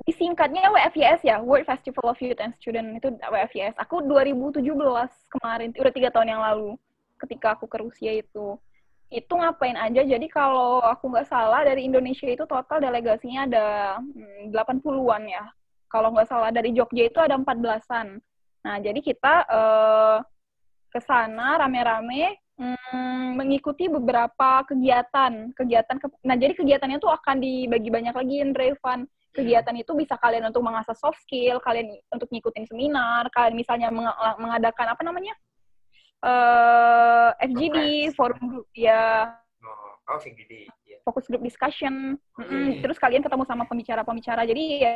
[0.00, 3.74] disingkatnya WFYS ya, World Festival of Youth and Student itu WFYS.
[3.76, 4.62] Aku 2017
[5.28, 6.78] kemarin, udah tiga tahun yang lalu,
[7.18, 8.54] ketika aku ke Rusia itu.
[9.10, 13.66] Itu ngapain aja, jadi kalau aku nggak salah dari Indonesia itu total delegasinya ada
[13.98, 15.44] hmm, 80-an ya.
[15.90, 18.22] Kalau nggak salah dari Jogja itu ada 14-an.
[18.62, 20.16] Nah, jadi kita eh,
[20.94, 25.50] ke sana rame-rame hmm, mengikuti beberapa kegiatan.
[25.58, 30.18] Kegiatan ke- Nah, jadi kegiatannya tuh akan dibagi banyak lagi, Indra Evan kegiatan itu bisa
[30.18, 35.34] kalian untuk mengasah soft skill, kalian untuk ngikutin seminar, kalian misalnya meng- mengadakan apa namanya
[36.20, 37.76] eh FGD,
[38.12, 40.68] forum group ya, Oh, oh VGD.
[40.84, 40.96] Iya.
[41.04, 42.76] fokus group discussion, Mm-mm.
[42.76, 42.80] iya.
[42.84, 44.92] terus kalian ketemu sama pembicara-pembicara, jadi ya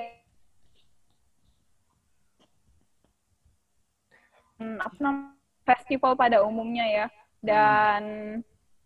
[4.55, 5.35] Hmm, apa namanya
[5.67, 7.07] festival pada umumnya ya,
[7.43, 8.03] dan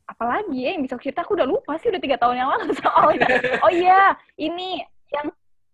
[0.08, 3.28] apalagi ya yang bisa cerita aku udah lupa sih udah tiga tahun yang lalu soalnya.
[3.64, 4.80] Oh iya, ini
[5.12, 5.28] yang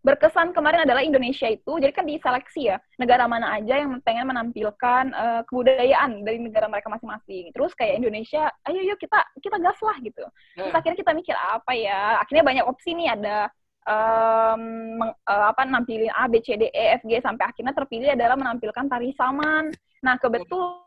[0.05, 5.05] berkesan kemarin adalah Indonesia itu, jadi kan diseleksi ya, negara mana aja yang pengen menampilkan
[5.17, 7.49] eh, kebudayaan dari negara mereka masing-masing.
[7.57, 10.25] Terus kayak Indonesia, ayo yuk kita kita gas lah gitu.
[10.69, 12.21] Terus akhirnya kita mikir apa ya?
[12.21, 13.49] Akhirnya banyak opsi nih ada
[13.89, 14.61] em,
[15.01, 18.37] meng- eh, apa nampilin A, B, C, D, E, F, G sampai akhirnya terpilih adalah
[18.37, 19.73] menampilkan tari saman.
[20.05, 20.84] Nah kebetulan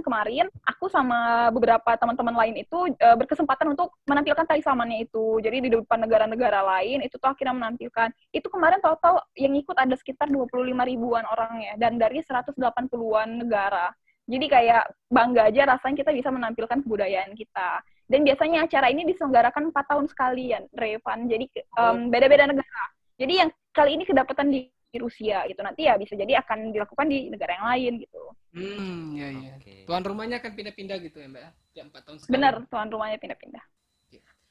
[0.00, 5.42] kemarin aku sama beberapa teman-teman lain itu eh, berkesempatan untuk menampilkan tari samannya itu.
[5.42, 8.08] Jadi di depan negara-negara lain itu tuh akhirnya menampilkan.
[8.30, 13.90] Itu kemarin total yang ikut ada sekitar 25 ribuan orang ya dan dari 180-an negara.
[14.26, 17.82] Jadi kayak bangga aja rasanya kita bisa menampilkan kebudayaan kita.
[18.06, 21.26] Dan biasanya acara ini diselenggarakan 4 tahun sekalian, Revan.
[21.30, 22.84] Jadi em, beda-beda negara.
[23.16, 24.66] Jadi yang kali ini kedapatan di
[24.98, 25.60] Rusia gitu.
[25.60, 28.22] Nanti ya bisa jadi akan dilakukan di negara yang lain gitu.
[28.52, 29.52] Hmm, ya ya.
[29.54, 29.74] Oke.
[29.84, 31.50] Tuan rumahnya akan pindah-pindah gitu ya, Mbak ya?
[31.72, 32.32] Tiap 4 tahun sekali.
[32.32, 33.64] Bener, tuan rumahnya pindah-pindah.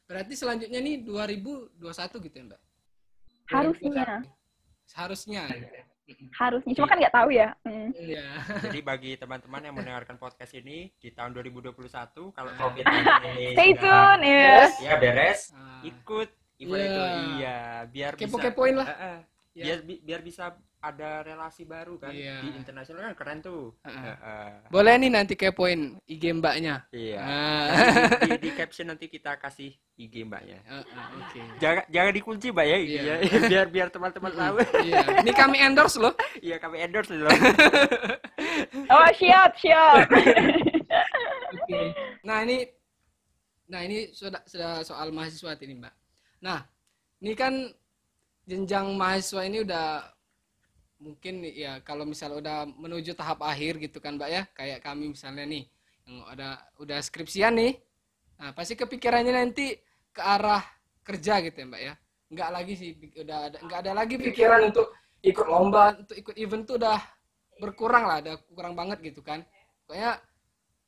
[0.06, 1.82] Berarti selanjutnya nih 2021
[2.22, 2.62] gitu ya, Mbak?
[3.46, 4.30] Harusnya, 2021.
[4.86, 5.42] Seharusnya.
[6.38, 6.74] harusnya.
[6.78, 7.50] Cuma kan nggak tahu ya.
[7.66, 7.90] Hmm.
[7.92, 8.28] Iya.
[8.62, 11.74] Jadi bagi teman-teman yang mendengarkan podcast ini di tahun 2021
[12.30, 12.58] kalau Ah.
[12.62, 13.02] COVID ini
[13.58, 14.54] Stay sudah tune ya.
[14.86, 16.86] ya beres, Ah, ikut event Iya.
[16.86, 17.02] itu
[17.34, 17.58] iya,
[17.90, 18.88] biar bisa Kepo-kepoin lah.
[18.88, 19.18] Eh, eh.
[19.56, 19.64] Ya.
[19.72, 22.44] biar bi- biar bisa ada relasi baru kan Iya.
[22.44, 23.72] di internasional kan keren tuh.
[23.82, 24.04] Ah, ah.
[24.04, 24.52] Eh, eh.
[24.68, 26.84] Boleh nih nanti kepoin IG mbaknya.
[26.92, 27.20] Iya.
[27.24, 27.66] Ah.
[27.72, 30.60] Nanti di, di, di caption nanti kita kasih IG mbaknya.
[30.68, 31.40] Ah, ah, Oke.
[31.58, 33.02] Jangan jangan dikunci mbak ya, Iya.
[33.02, 33.16] iya.
[33.50, 34.56] biar biar teman-teman tahu.
[34.84, 35.24] Iya.
[35.24, 36.14] Ini kami endorse loh.
[36.38, 37.32] Iya kami endorse loh.
[38.88, 40.08] Oh siap siap.
[41.56, 41.82] Oke.
[42.24, 42.64] Nah ini,
[43.66, 45.94] nah ini sudah sudah soal mahasiswa ini mbak.
[46.40, 46.64] Nah,
[47.20, 47.54] ini kan
[48.46, 50.06] jenjang mahasiswa ini udah
[51.02, 54.42] mungkin ya kalau misalnya udah menuju tahap akhir gitu kan mbak ya.
[54.54, 55.64] Kayak kami misalnya nih
[56.06, 57.74] yang ada udah skripsian nih
[58.36, 59.80] nah pasti kepikirannya nanti
[60.12, 60.62] ke arah
[61.02, 61.94] kerja gitu ya mbak ya.
[62.32, 62.90] Nggak lagi sih
[63.22, 64.88] udah ada nggak ada lagi pikiran untuk
[65.26, 67.00] ikut lomba untuk ikut event tuh udah
[67.58, 69.42] berkurang lah ada kurang banget gitu kan.
[69.86, 70.22] Pokoknya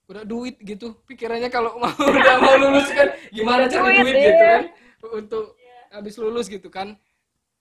[0.07, 4.31] udah duit gitu pikirannya kalau mau udah mau lulus kan gimana cari Duit, duit gitu
[4.39, 4.47] iya.
[4.47, 4.63] kan
[5.19, 5.45] untuk
[5.91, 6.95] habis lulus gitu kan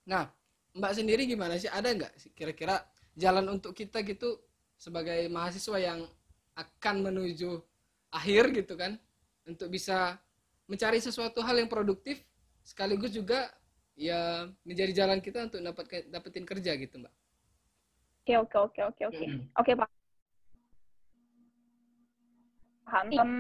[0.06, 0.30] nah
[0.72, 2.80] mbak sendiri gimana sih ada nggak sih kira-kira
[3.18, 4.38] jalan untuk kita gitu
[4.78, 6.06] sebagai mahasiswa yang
[6.54, 7.58] akan menuju
[8.14, 8.94] akhir gitu kan
[9.44, 10.16] untuk bisa
[10.70, 12.22] mencari sesuatu hal yang produktif
[12.62, 13.50] sekaligus juga
[13.98, 17.12] ya menjadi jalan kita untuk dapat dapetin kerja gitu mbak
[18.26, 19.26] Oke, oke, oke, oke, oke.
[19.54, 19.90] Oke, Pak.
[22.86, 23.06] Paham.
[23.14, 23.32] Em,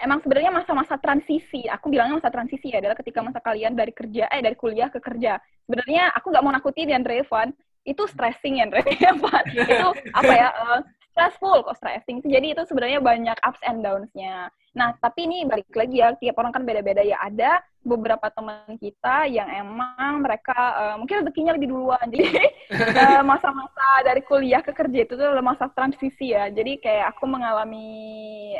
[0.00, 4.32] emang sebenarnya masa-masa transisi, aku bilangnya masa transisi ya, adalah ketika masa kalian dari kerja,
[4.32, 5.36] eh dari kuliah ke kerja.
[5.66, 9.44] Sebenarnya aku nggak mau nakutin yang Revan, itu stressing ya Revan.
[9.72, 10.80] itu apa ya, eh,
[11.12, 12.24] stressful kok stressing.
[12.24, 14.48] Jadi itu sebenarnya banyak ups and downs-nya.
[14.72, 17.20] Nah, tapi ini balik lagi ya, tiap orang kan beda-beda ya.
[17.20, 22.06] Ada beberapa teman kita yang emang mereka eh, mungkin rezekinya lebih duluan.
[22.14, 22.30] Jadi
[22.70, 26.48] eh, masa-masa dari kuliah ke kerja itu tuh adalah masa transisi ya.
[26.48, 27.90] Jadi kayak aku mengalami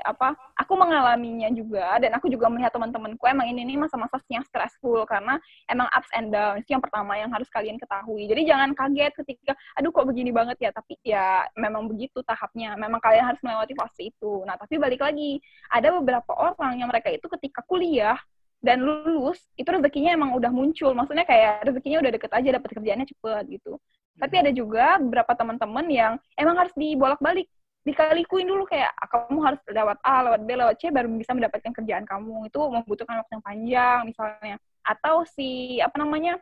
[0.02, 0.34] apa?
[0.58, 5.38] Aku mengalaminya juga dan aku juga melihat teman-temanku emang ini nih masa-masa yang stressful karena
[5.70, 6.66] emang ups and downs.
[6.66, 8.26] Yang pertama yang harus kalian ketahui.
[8.26, 12.74] Jadi jangan kaget ketika aduh kok begini banget ya, tapi ya memang begitu tahapnya.
[12.74, 14.42] Memang kalian harus melewati fase itu.
[14.42, 15.38] Nah, tapi balik lagi,
[15.70, 18.18] ada beberapa orang yang mereka itu ketika kuliah
[18.62, 20.94] dan lulus itu rezekinya emang udah muncul.
[20.94, 23.78] Maksudnya kayak rezekinya udah deket aja dapat kerjaannya cepet gitu.
[24.18, 27.50] Tapi ada juga beberapa teman-teman yang emang harus dibolak-balik
[27.82, 31.72] dikalikuin dulu kayak ah, kamu harus lewat A, lewat B, lewat C baru bisa mendapatkan
[31.74, 32.46] kerjaan kamu.
[32.46, 34.56] Itu membutuhkan waktu yang panjang misalnya.
[34.86, 36.38] Atau si apa namanya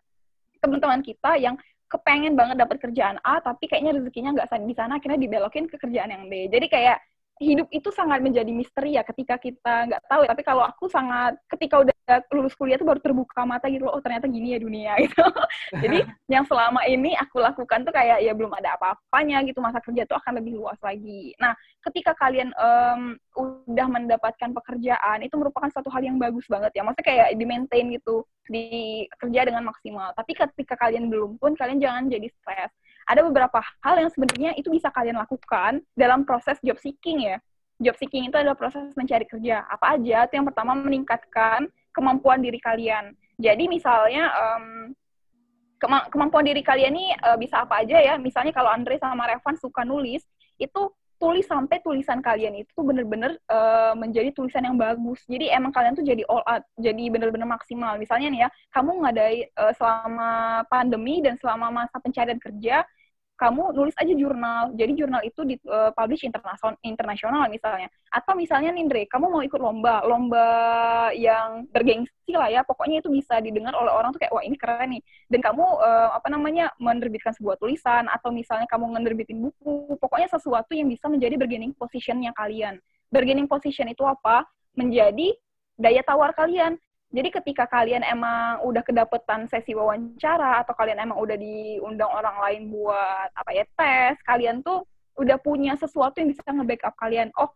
[0.60, 1.56] teman-teman kita yang
[1.90, 6.12] kepengen banget dapat kerjaan A tapi kayaknya rezekinya nggak di sana akhirnya dibelokin ke kerjaan
[6.12, 6.52] yang B.
[6.52, 7.00] Jadi kayak
[7.40, 11.80] hidup itu sangat menjadi misteri ya ketika kita nggak tahu tapi kalau aku sangat ketika
[11.80, 11.96] udah
[12.36, 15.24] lulus kuliah tuh baru terbuka mata gitu loh oh ternyata gini ya dunia gitu.
[15.72, 20.04] Jadi yang selama ini aku lakukan tuh kayak ya belum ada apa-apanya gitu masa kerja
[20.04, 21.32] tuh akan lebih luas lagi.
[21.40, 21.56] Nah
[21.88, 26.82] ketika kalian em, udah mendapatkan pekerjaan itu merupakan satu hal yang bagus banget ya.
[26.84, 30.12] Maksudnya kayak di maintain gitu di kerja dengan maksimal.
[30.12, 32.72] Tapi ketika kalian belum pun kalian jangan jadi stres
[33.10, 37.42] ada beberapa hal yang sebenarnya itu bisa kalian lakukan dalam proses job seeking ya.
[37.82, 39.66] Job seeking itu adalah proses mencari kerja.
[39.66, 40.30] Apa aja?
[40.30, 43.16] Itu yang pertama meningkatkan kemampuan diri kalian.
[43.40, 44.94] Jadi misalnya em,
[45.80, 48.14] kema- kemampuan diri kalian ini eh, bisa apa aja ya?
[48.20, 50.22] Misalnya kalau Andre sama Revan suka nulis,
[50.60, 55.24] itu tulis sampai tulisan kalian itu tuh bener-bener eh, menjadi tulisan yang bagus.
[55.24, 57.96] Jadi emang kalian tuh jadi all out, jadi bener-bener maksimal.
[57.96, 62.84] Misalnya nih ya, kamu ngadai eh, selama pandemi dan selama masa pencarian kerja,
[63.40, 64.76] kamu nulis aja jurnal.
[64.76, 67.88] Jadi jurnal itu di uh, publish internasional internasional misalnya.
[68.12, 70.46] Atau misalnya nih Andre, kamu mau ikut lomba, lomba
[71.16, 72.60] yang bergengsi lah ya.
[72.60, 75.02] Pokoknya itu bisa didengar oleh orang tuh kayak wah ini keren nih.
[75.32, 79.96] Dan kamu uh, apa namanya menerbitkan sebuah tulisan atau misalnya kamu menerbitin buku.
[79.96, 82.76] Pokoknya sesuatu yang bisa menjadi bargaining positionnya kalian.
[83.08, 84.44] Bargaining position itu apa?
[84.76, 85.32] Menjadi
[85.80, 86.76] daya tawar kalian.
[87.10, 92.70] Jadi ketika kalian emang udah kedapetan sesi wawancara atau kalian emang udah diundang orang lain
[92.70, 94.86] buat apa ya tes, kalian tuh
[95.18, 97.34] udah punya sesuatu yang bisa nge-backup kalian.
[97.34, 97.50] Oh,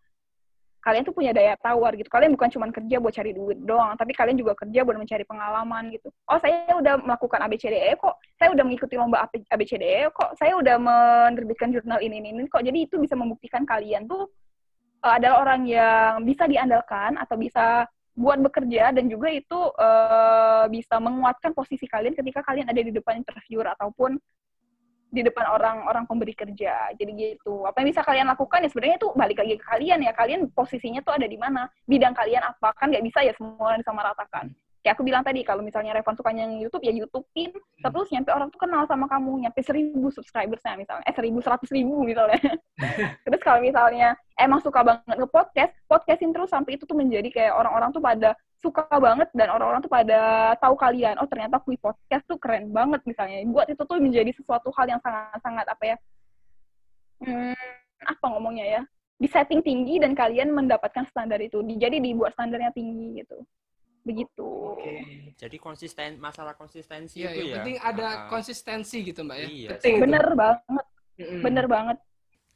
[0.84, 2.10] kalian tuh punya daya tawar gitu.
[2.12, 5.82] Kalian bukan cuma kerja buat cari duit doang, tapi kalian juga kerja buat mencari pengalaman
[5.94, 6.12] gitu.
[6.28, 8.18] Oh, saya udah melakukan ABCDE kok.
[8.36, 10.36] Saya udah mengikuti lomba ABCDE kok.
[10.36, 12.60] Saya udah menerbitkan jurnal ini ini, ini kok.
[12.60, 14.28] Jadi itu bisa membuktikan kalian tuh
[15.00, 21.02] uh, adalah orang yang bisa diandalkan atau bisa buat bekerja dan juga itu uh, bisa
[21.02, 24.14] menguatkan posisi kalian ketika kalian ada di depan interviewer ataupun
[25.14, 26.90] di depan orang-orang pemberi kerja.
[26.98, 27.62] Jadi gitu.
[27.62, 30.12] Apa yang bisa kalian lakukan ya sebenarnya itu balik lagi ke kalian ya.
[30.14, 31.70] Kalian posisinya tuh ada di mana?
[31.86, 32.74] Bidang kalian apa?
[32.74, 34.50] Kan nggak bisa ya semua disamaratakan.
[34.84, 37.56] Kayak aku bilang tadi, kalau misalnya Revan sukanya yang YouTube, ya YouTubein.
[37.56, 41.04] Terus nyampe orang tuh kenal sama kamu, nyampe seribu subscribersnya misalnya.
[41.08, 42.36] Eh, seribu, seratus ribu misalnya.
[43.24, 47.96] Terus kalau misalnya emang suka banget nge-podcast, podcastin terus sampai itu tuh menjadi kayak orang-orang
[47.96, 52.36] tuh pada suka banget dan orang-orang tuh pada tahu kalian, oh ternyata kui podcast tuh
[52.36, 53.40] keren banget misalnya.
[53.48, 55.96] Buat itu tuh menjadi sesuatu hal yang sangat-sangat apa ya,
[57.24, 57.56] hmm,
[58.04, 58.82] apa ngomongnya ya,
[59.16, 61.64] di setting tinggi dan kalian mendapatkan standar itu.
[61.64, 63.40] Jadi dibuat standarnya tinggi gitu.
[64.04, 64.48] Begitu.
[65.34, 67.54] Jadi konsisten masalah konsistensi Iya, itu yang ya.
[67.58, 69.46] penting ada Ah, konsistensi gitu mbak ya.
[69.48, 69.68] Iya.
[69.76, 70.02] Penting itu.
[70.04, 70.84] Bener banget,
[71.18, 71.40] Mm-mm.
[71.42, 71.96] bener banget.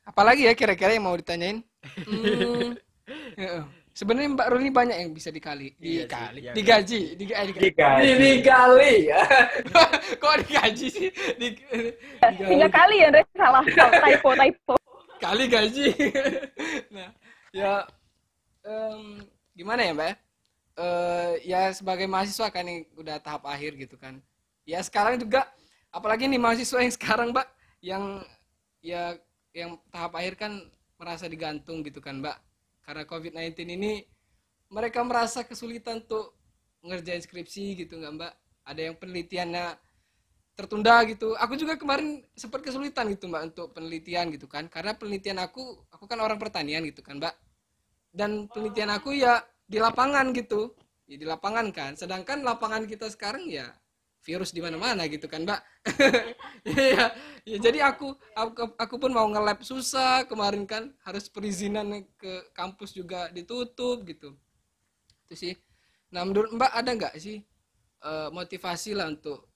[0.04, 1.60] Apalagi ya kira-kira yang mau ditanyain?
[2.04, 2.72] Hmm,
[3.40, 3.62] heeh.
[3.92, 6.52] sebenarnya Mbak Ruli banyak yang bisa dikali, Iya dikali, iya.
[6.54, 8.08] digaji, diga, eh, digaji.
[8.14, 8.94] Digaji.
[9.10, 9.20] Ya.
[10.22, 11.08] Kok digaji sih?
[11.34, 11.48] Di,
[12.22, 13.22] Tiga kali ya, Andre.
[13.34, 14.74] Salah, salah typo, typo.
[15.18, 15.86] kali gaji.
[16.94, 17.10] nah,
[17.50, 17.72] ya
[18.62, 19.18] em,
[19.52, 20.14] gimana ya, Mbak?
[20.78, 24.22] Eh, ya sebagai mahasiswa kan ini udah tahap akhir gitu kan.
[24.62, 25.50] Ya sekarang juga
[25.90, 27.48] apalagi nih mahasiswa yang sekarang, Mbak,
[27.82, 28.04] yang
[28.78, 29.18] ya
[29.50, 30.52] yang tahap akhir kan
[30.94, 32.36] merasa digantung gitu kan, Mbak.
[32.86, 34.06] Karena COVID-19 ini
[34.70, 36.38] mereka merasa kesulitan untuk
[36.86, 38.32] ngerjain skripsi gitu nggak, Mbak?
[38.70, 39.66] Ada yang penelitiannya
[40.54, 41.34] tertunda gitu.
[41.42, 44.66] Aku juga kemarin sempat kesulitan gitu mbak untuk penelitian gitu kan.
[44.66, 47.34] Karena penelitian aku, aku kan orang pertanian gitu kan mbak.
[48.10, 49.38] Dan penelitian aku ya
[49.68, 50.72] di lapangan gitu,
[51.04, 51.92] ya di lapangan kan.
[51.94, 53.68] Sedangkan lapangan kita sekarang ya
[54.24, 55.60] virus di mana-mana gitu kan mbak.
[56.68, 57.14] Iya,
[57.48, 62.92] ya, jadi aku, aku aku pun mau nge-lab susah kemarin kan harus perizinan ke kampus
[62.92, 64.34] juga ditutup gitu.
[65.28, 65.54] Itu sih.
[66.12, 67.40] Nah menurut mbak ada nggak sih
[68.04, 69.48] eh, motivasi lah untuk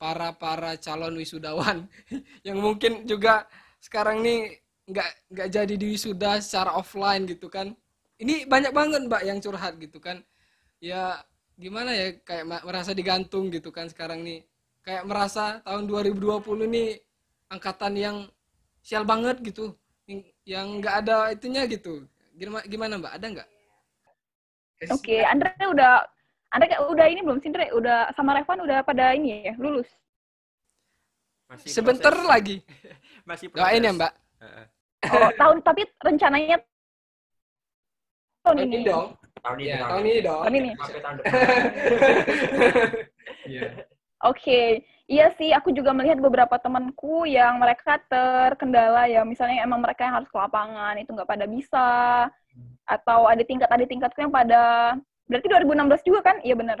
[0.00, 1.84] para para calon wisudawan
[2.46, 3.44] yang mungkin juga
[3.84, 4.56] sekarang nih
[4.88, 7.76] nggak nggak jadi di wisuda secara offline gitu kan
[8.20, 10.20] ini banyak banget mbak yang curhat gitu kan.
[10.80, 11.24] Ya
[11.56, 14.44] gimana ya kayak merasa digantung gitu kan sekarang nih.
[14.84, 17.00] Kayak merasa tahun 2020 nih
[17.48, 18.16] angkatan yang
[18.84, 19.72] sial banget gitu.
[20.44, 22.04] Yang- nggak ada itunya gitu.
[22.36, 23.12] Gimana gimana mbak?
[23.16, 23.48] Ada nggak?
[24.96, 26.04] Oke, Andre udah
[26.50, 27.70] Andre kayak udah ini belum sih, Andre?
[27.76, 29.86] Udah sama Revan udah pada ini ya, lulus.
[31.46, 32.26] Masih sebentar proses.
[32.26, 32.56] lagi.
[33.28, 34.12] Masih doain ya mbak.
[34.42, 34.66] Heeh.
[35.14, 36.58] Oh, tahun tapi rencananya
[38.44, 38.78] tahun ini.
[38.86, 39.06] dong
[39.40, 39.68] Tahun ini.
[39.72, 40.70] ya tahun tahun ini dong Tahun ini.
[40.76, 41.32] Sampai tahun depan.
[43.48, 43.62] Iya.
[44.20, 45.50] Oke, iya sih.
[45.56, 49.24] Aku juga melihat beberapa temanku yang mereka terkendala ya.
[49.24, 51.88] Misalnya emang mereka yang harus ke lapangan itu nggak pada bisa.
[52.84, 54.92] Atau ada tingkat ada tingkatku yang pada
[55.30, 56.36] berarti 2016 juga kan?
[56.44, 56.78] Iya benar.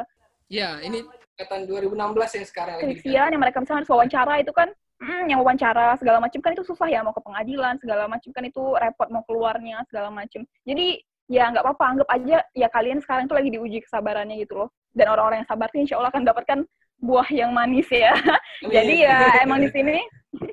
[0.50, 1.06] Ya, ini
[1.38, 3.00] angkatan 2016 yang sekarang lagi.
[3.06, 4.68] Yang mereka misalnya harus wawancara itu kan,
[4.98, 8.44] mm, yang wawancara segala macam kan itu susah ya mau ke pengadilan segala macam kan
[8.44, 10.42] itu repot mau keluarnya segala macam.
[10.66, 14.68] Jadi ya nggak apa-apa anggap aja ya kalian sekarang tuh lagi diuji kesabarannya gitu loh.
[14.90, 16.58] Dan orang-orang yang sabar tuh insya Allah akan dapatkan
[16.98, 18.10] buah yang manis ya.
[18.74, 20.02] Jadi ya emang di sini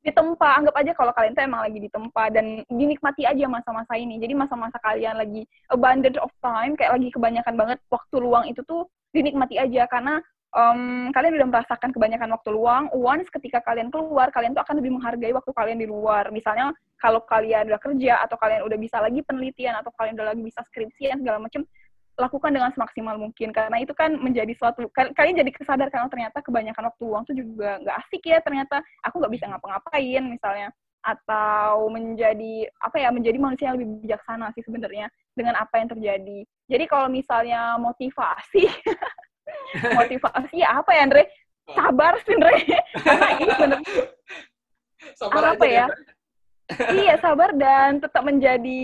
[0.00, 4.32] ditempa anggap aja kalau kalian tuh emang lagi ditempa dan dinikmati aja masa-masa ini jadi
[4.32, 9.60] masa-masa kalian lagi abundance of time kayak lagi kebanyakan banget waktu luang itu tuh dinikmati
[9.60, 14.62] aja karena em, kalian udah merasakan kebanyakan waktu luang once ketika kalian keluar kalian tuh
[14.66, 16.28] akan lebih menghargai waktu kalian di luar.
[16.34, 20.42] Misalnya kalau kalian udah kerja atau kalian udah bisa lagi penelitian atau kalian udah lagi
[20.42, 21.62] bisa skripsian segala macam
[22.18, 23.54] lakukan dengan semaksimal mungkin.
[23.54, 27.34] Karena itu kan menjadi suatu kal- kalian jadi kesadar karena ternyata kebanyakan waktu luang tuh
[27.38, 30.68] juga nggak asik ya ternyata aku nggak bisa ngapa-ngapain misalnya.
[31.00, 36.44] Atau menjadi apa ya menjadi manusia yang lebih bijaksana sih sebenarnya dengan apa yang terjadi.
[36.68, 38.68] Jadi kalau misalnya motivasi
[39.98, 41.24] motivasi ya apa ya Andre?
[41.70, 42.54] Sabar sih Andre.
[43.04, 43.80] Karena ini bener.
[45.16, 45.86] Sabar apa aja ya?
[46.70, 48.82] Iya sabar dan tetap menjadi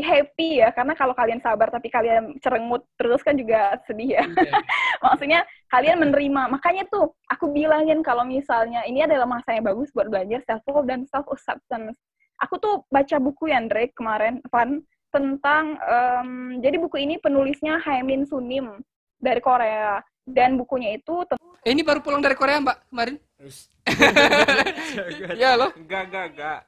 [0.00, 0.72] happy ya.
[0.72, 4.24] Karena kalau kalian sabar tapi kalian cerengut terus kan juga sedih ya.
[4.24, 4.58] Iya.
[5.04, 6.42] maksudnya kalian menerima.
[6.56, 10.88] Makanya tuh aku bilangin kalau misalnya ini adalah masa yang bagus buat belajar self love
[10.88, 12.00] dan self acceptance
[12.42, 18.28] aku tuh baca buku yang Drake kemarin Van tentang em, jadi buku ini penulisnya Haemin
[18.28, 18.78] Sunim
[19.18, 21.24] dari Korea dan bukunya itu
[21.66, 23.16] Eh, ini baru pulang dari Korea mbak kemarin
[25.36, 26.60] ya loh Enggak, enggak, enggak.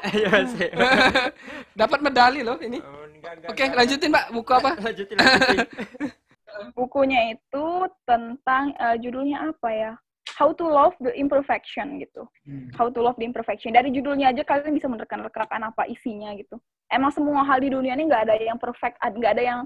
[1.80, 3.48] Dapat medali loh ini Oh, enggak, enggak.
[3.52, 3.78] oke enggak.
[3.78, 5.58] lanjutin mbak buku apa Lanjutin, lanjutin.
[6.74, 7.66] bukunya itu
[8.04, 9.92] tentang eh, judulnya apa ya
[10.36, 12.24] How to Love the Imperfection gitu
[12.74, 13.76] How to Love the Imperfection.
[13.76, 16.56] Dari judulnya aja kalian bisa menerka-nerkakan apa isinya gitu.
[16.88, 19.60] Emang semua hal di dunia ini nggak ada yang perfect, nggak ada yang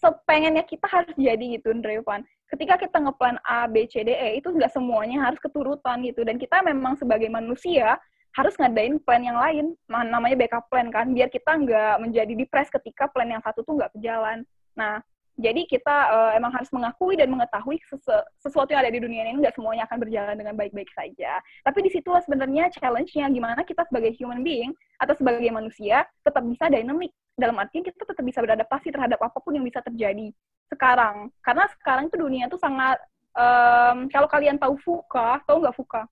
[0.00, 2.24] sepengennya kita harus jadi gitu, Drevan.
[2.48, 6.24] Ketika kita ngeplan A, B, C, D, E, itu nggak semuanya harus keturutan gitu.
[6.26, 8.00] Dan kita memang sebagai manusia
[8.34, 12.70] harus ngadain plan yang lain, Ma- namanya backup plan kan, biar kita nggak menjadi depres
[12.72, 14.42] ketika plan yang satu tuh nggak berjalan.
[14.74, 15.02] Nah,
[15.36, 19.42] jadi kita eh, emang harus mengakui dan mengetahui sese- sesuatu yang ada di dunia ini
[19.42, 21.38] nggak semuanya akan berjalan dengan baik-baik saja.
[21.62, 26.66] Tapi di situlah sebenarnya challenge-nya gimana kita sebagai human being atau sebagai manusia tetap bisa
[26.66, 27.14] dynamic.
[27.38, 30.28] Dalam artian kita tetap bisa beradaptasi terhadap apa pun yang bisa terjadi
[30.68, 31.32] sekarang.
[31.40, 33.00] Karena sekarang itu dunia itu sangat
[33.32, 36.02] em, kalau kalian tahu VUCA, tahu nggak VUCA?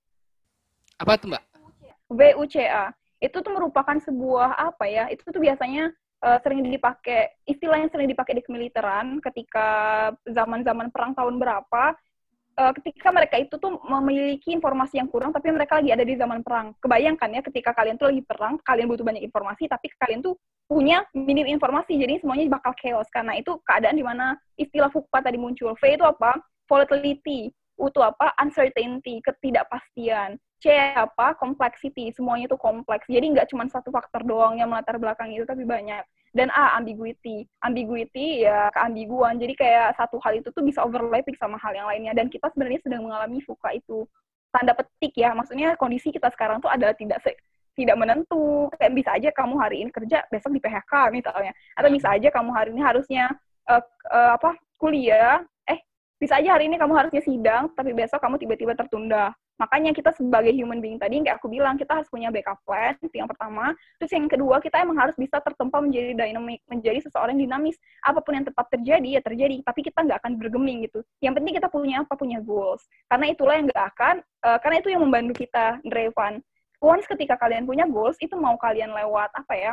[0.99, 1.43] apa tuh mbak
[2.11, 5.91] VUCA itu tuh merupakan sebuah apa ya itu tuh biasanya
[6.25, 9.69] eh, sering dipakai istilah yang sering dipakai di kemiliteran ketika
[10.27, 11.95] zaman-zaman perang tahun berapa
[12.59, 16.43] eh, ketika mereka itu tuh memiliki informasi yang kurang tapi mereka lagi ada di zaman
[16.43, 16.75] perang.
[16.83, 20.35] Kebayangkan ya ketika kalian tuh lagi perang, kalian butuh banyak informasi tapi kalian tuh
[20.69, 25.39] punya minim informasi jadi semuanya bakal chaos karena itu keadaan di mana istilah FUKPA tadi
[25.41, 25.73] muncul.
[25.73, 26.37] V itu apa?
[26.69, 27.49] Volatility.
[27.79, 28.35] U itu apa?
[28.43, 30.37] Uncertainty, ketidakpastian.
[30.59, 31.39] C apa?
[31.39, 32.11] Complexity.
[32.11, 33.07] Semuanya itu kompleks.
[33.07, 36.03] Jadi nggak cuma satu faktor doang yang melatar belakang itu tapi banyak
[36.37, 41.57] dan A ambiguity ambiguity ya keambiguan jadi kayak satu hal itu tuh bisa overlapping sama
[41.57, 44.05] hal yang lainnya dan kita sebenarnya sedang mengalami fuka itu
[44.53, 47.33] tanda petik ya maksudnya kondisi kita sekarang tuh adalah tidak se
[47.79, 52.09] tidak menentu kayak bisa aja kamu hari ini kerja besok di PHK misalnya atau bisa
[52.11, 53.31] aja kamu hari ini harusnya
[53.71, 55.79] uh, uh, apa kuliah eh
[56.19, 60.55] bisa aja hari ini kamu harusnya sidang tapi besok kamu tiba-tiba tertunda Makanya kita sebagai
[60.55, 63.75] human being tadi, kayak aku bilang, kita harus punya backup plan, itu yang pertama.
[63.99, 67.75] Terus yang kedua, kita emang harus bisa tertempa menjadi dynamic, menjadi seseorang yang dinamis.
[68.07, 69.59] Apa pun yang tepat terjadi, ya terjadi.
[69.67, 71.03] Tapi kita nggak akan bergeming gitu.
[71.19, 72.15] Yang penting kita punya apa?
[72.15, 72.87] Punya goals.
[73.11, 74.17] Karena itulah yang nggak akan,
[74.47, 76.39] uh, karena itu yang membantu kita, Drevan.
[76.79, 79.73] Once ketika kalian punya goals, itu mau kalian lewat, apa ya,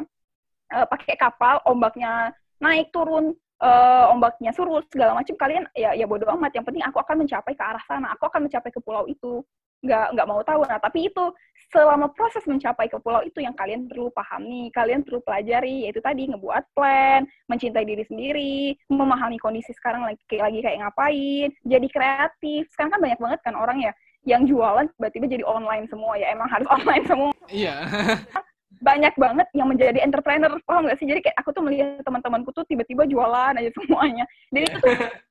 [0.74, 6.28] uh, pakai kapal, ombaknya naik, turun, uh, ombaknya surut segala macam kalian ya ya bodoh
[6.36, 6.51] amat.
[6.56, 8.12] Yang penting aku akan mencapai ke arah sana.
[8.18, 9.43] Aku akan mencapai ke pulau itu.
[9.86, 10.62] Nggak nggak mau tahu.
[10.66, 11.24] Nah tapi itu
[11.72, 16.30] selama proses mencapai ke pulau itu yang kalian perlu pahami kalian perlu pelajari yaitu tadi
[16.30, 22.68] ngebuat plan mencintai diri sendiri memahami kondisi sekarang lagi lagi kayak ngapain jadi kreatif.
[22.74, 23.93] Sekarang kan banyak banget kan orang ya
[24.26, 26.34] yang jualan tiba-tiba jadi online semua ya.
[26.34, 27.32] Emang harus online semua.
[27.51, 27.76] Iya
[28.86, 31.10] banyak banget yang menjadi entrepreneur paham nggak sih?
[31.10, 34.30] Jadi kayak aku tuh melihat teman-temanku tuh tiba-tiba jualan aja semuanya.
[34.54, 34.94] Jadi itu tuh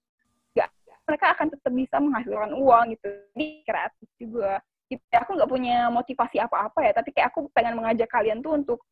[1.04, 3.06] mereka akan tetap bisa menghasilkan uang gitu.
[3.36, 4.58] Jadi kreatif juga.
[4.84, 5.00] Gitu.
[5.16, 8.84] aku nggak punya motivasi apa-apa ya tapi kayak aku pengen mengajak kalian tuh untuk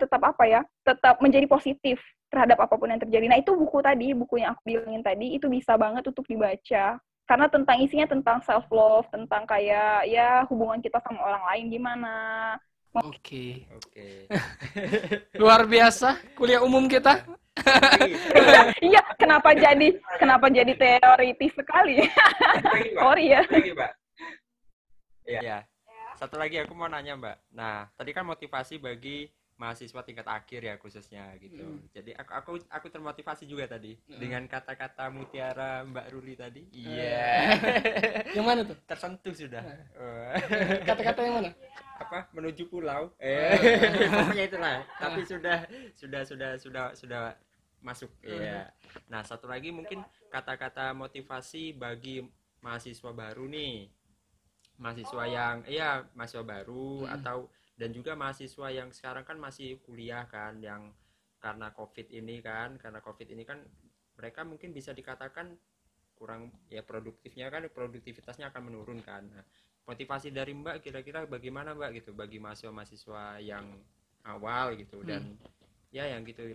[0.00, 2.00] tetap apa ya tetap menjadi positif
[2.32, 3.28] terhadap apa pun yang terjadi.
[3.28, 6.96] Nah itu buku tadi buku yang aku bilangin tadi itu bisa banget untuk dibaca.
[7.28, 12.16] Karena tentang isinya tentang self love tentang kayak ya hubungan kita sama orang lain gimana
[12.90, 13.70] Oke.
[13.70, 14.26] Oke.
[15.40, 17.22] Luar biasa kuliah umum kita.
[18.86, 22.02] iya, kenapa jadi kenapa jadi teoritis sekali?
[22.98, 23.42] Sorry ya.
[23.46, 23.92] Lagi, Mbak.
[25.28, 25.58] Iya.
[26.18, 27.36] Satu lagi aku mau nanya, Mbak.
[27.54, 29.30] Nah, tadi kan motivasi bagi
[29.60, 31.60] mahasiswa tingkat akhir ya khususnya gitu.
[31.60, 31.84] Hmm.
[31.92, 34.16] Jadi aku aku aku termotivasi juga tadi hmm.
[34.16, 36.64] dengan kata-kata mutiara Mbak Ruli tadi.
[36.72, 36.96] Iya.
[36.96, 38.34] Yeah.
[38.40, 38.76] yang mana tuh?
[38.88, 39.60] Tersentuh sudah.
[40.88, 41.50] Kata-kata yang mana?
[42.00, 42.32] Apa?
[42.32, 43.12] Menuju pulau.
[43.20, 43.52] Eh,
[44.08, 44.76] pokoknya itulah.
[44.96, 45.58] Tapi sudah
[45.92, 47.24] sudah sudah sudah sudah
[47.84, 48.72] masuk ya.
[49.12, 50.00] Nah, satu lagi mungkin
[50.32, 52.24] kata-kata motivasi bagi
[52.64, 53.92] mahasiswa baru nih.
[54.80, 57.14] Mahasiswa yang iya, mahasiswa baru hmm.
[57.20, 60.92] atau dan juga mahasiswa yang sekarang kan masih kuliah kan yang
[61.40, 63.64] karena covid ini kan karena covid ini kan
[64.20, 65.56] mereka mungkin bisa dikatakan
[66.12, 69.44] kurang ya produktifnya kan produktivitasnya akan menurun kan nah,
[69.88, 73.66] motivasi dari mbak kira-kira bagaimana mbak gitu bagi mahasiswa-mahasiswa yang
[74.26, 75.08] awal gitu hmm.
[75.08, 75.22] dan
[75.90, 76.54] ya yang gitu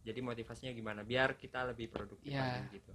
[0.00, 2.64] jadi motivasinya gimana biar kita lebih produktif ya.
[2.72, 2.92] gitu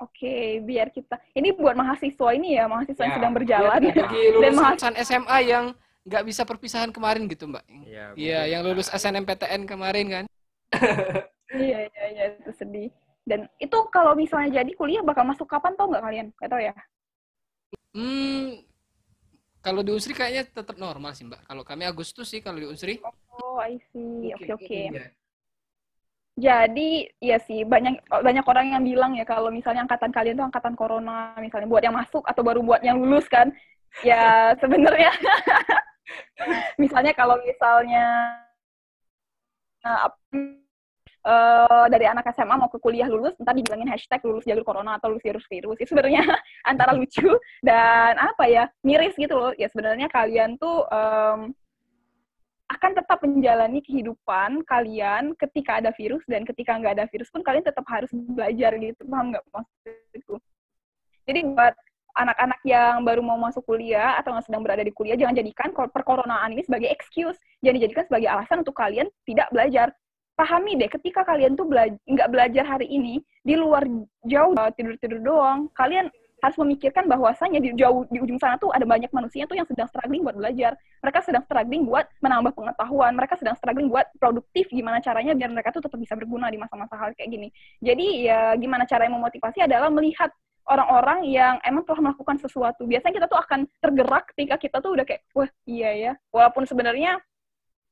[0.00, 3.94] Oke, biar kita ini buat mahasiswa ini ya, mahasiswa ya, yang sedang berjalan ya,
[4.42, 5.64] dan mahasiswa SMA yang
[6.02, 7.62] nggak bisa perpisahan kemarin gitu, Mbak.
[7.86, 10.24] Iya, ya, yang lulus SNMPTN kemarin kan.
[11.54, 12.90] iya, iya, iya, itu sedih.
[13.22, 16.26] Dan itu kalau misalnya jadi kuliah bakal masuk kapan tau nggak kalian?
[16.34, 16.74] Gak tau ya?
[17.92, 18.56] Hmm,
[19.60, 21.44] kalau di Unsri kayaknya tetap normal sih, Mbak.
[21.44, 22.98] Kalau kami Agustus sih kalau di Unsri.
[23.36, 24.32] Oh, I see.
[24.34, 24.64] Oke, oke.
[24.64, 25.12] Okay, okay.
[26.32, 30.72] Jadi ya sih banyak banyak orang yang bilang ya kalau misalnya angkatan kalian tuh angkatan
[30.72, 33.52] corona misalnya buat yang masuk atau baru buat yang lulus kan
[34.00, 35.12] ya sebenarnya
[36.82, 38.32] misalnya kalau misalnya
[39.84, 40.08] uh,
[41.26, 45.10] uh, dari anak SMA mau ke kuliah lulus ntar dibilangin hashtag lulus jalur corona atau
[45.10, 45.76] lulus virus virus.
[45.78, 46.22] Itu sebenarnya
[46.70, 47.30] antara lucu
[47.62, 49.52] dan apa ya miris gitu loh.
[49.56, 51.54] Ya sebenarnya kalian tuh um,
[52.72, 57.64] akan tetap menjalani kehidupan kalian ketika ada virus dan ketika nggak ada virus pun kalian
[57.64, 59.02] tetap harus belajar gitu.
[59.06, 60.36] Paham nggak maksudku?
[61.22, 61.74] Jadi buat
[62.12, 66.52] anak-anak yang baru mau masuk kuliah atau yang sedang berada di kuliah jangan jadikan perkoronaan
[66.52, 67.40] ini sebagai excuse.
[67.64, 69.88] Jangan dijadikan sebagai alasan untuk kalian tidak belajar
[70.32, 73.84] pahami deh ketika kalian tuh bela nggak belajar hari ini di luar
[74.24, 76.08] jauh tidur tidur doang kalian
[76.42, 79.86] harus memikirkan bahwasanya di jauh di ujung sana tuh ada banyak manusia tuh yang sedang
[79.86, 80.74] struggling buat belajar.
[80.98, 83.14] Mereka sedang struggling buat menambah pengetahuan.
[83.14, 86.98] Mereka sedang struggling buat produktif gimana caranya biar mereka tuh tetap bisa berguna di masa-masa
[86.98, 87.48] hal kayak gini.
[87.78, 90.34] Jadi ya gimana cara yang memotivasi adalah melihat
[90.66, 92.90] orang-orang yang emang telah melakukan sesuatu.
[92.90, 96.12] Biasanya kita tuh akan tergerak ketika kita tuh udah kayak, wah iya ya.
[96.34, 97.22] Walaupun sebenarnya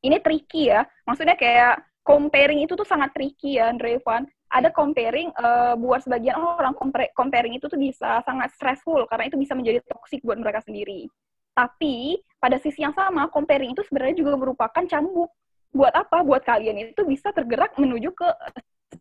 [0.02, 0.82] ini tricky ya.
[1.06, 6.74] Maksudnya kayak comparing itu tuh sangat tricky ya, Andrevan ada comparing eh, buat sebagian orang
[7.14, 11.06] comparing itu tuh bisa sangat stressful karena itu bisa menjadi toxic buat mereka sendiri.
[11.54, 15.30] Tapi pada sisi yang sama comparing itu sebenarnya juga merupakan cambuk.
[15.70, 16.26] Buat apa?
[16.26, 18.26] Buat kalian itu bisa tergerak menuju ke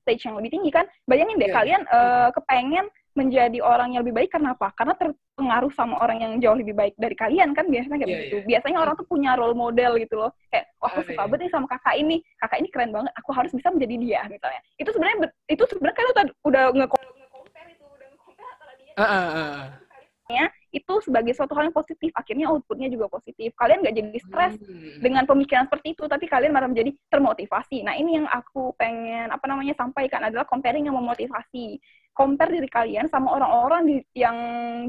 [0.05, 0.85] stage yang lebih tinggi kan.
[1.09, 1.55] Bayangin deh Iya.
[1.57, 2.85] kalian eh, kepengen
[3.19, 4.71] menjadi orang yang lebih baik karena apa?
[4.71, 8.37] Karena terpengaruh sama orang yang jauh lebih baik dari kalian kan biasanya kayak Iya, begitu.
[8.47, 10.31] Biasanya orang tuh punya role model gitu loh.
[10.47, 11.27] Kayak wah aku Ah, suka iya.
[11.27, 12.15] banget nih sama kakak ini.
[12.39, 13.11] Kakak ini keren banget.
[13.19, 14.61] Aku harus bisa menjadi dia misalnya.
[14.79, 15.17] Itu sebenarnya
[15.51, 20.49] itu sebenarnya kan udah udah nge-compare itu, udah nge-compare antara dia ah, ah.
[20.69, 22.13] itu sebagai suatu hal yang positif.
[22.13, 23.49] Akhirnya outputnya juga positif.
[23.57, 25.01] Kalian nggak jadi stres Hmm.
[25.01, 27.81] dengan pemikiran seperti itu, tapi kalian malah menjadi termotivasi.
[27.81, 31.81] Nah, ini yang aku pengen apa namanya sampaikan adalah comparing yang memotivasi.
[32.19, 34.35] Compare diri kalian sama orang-orang di, yang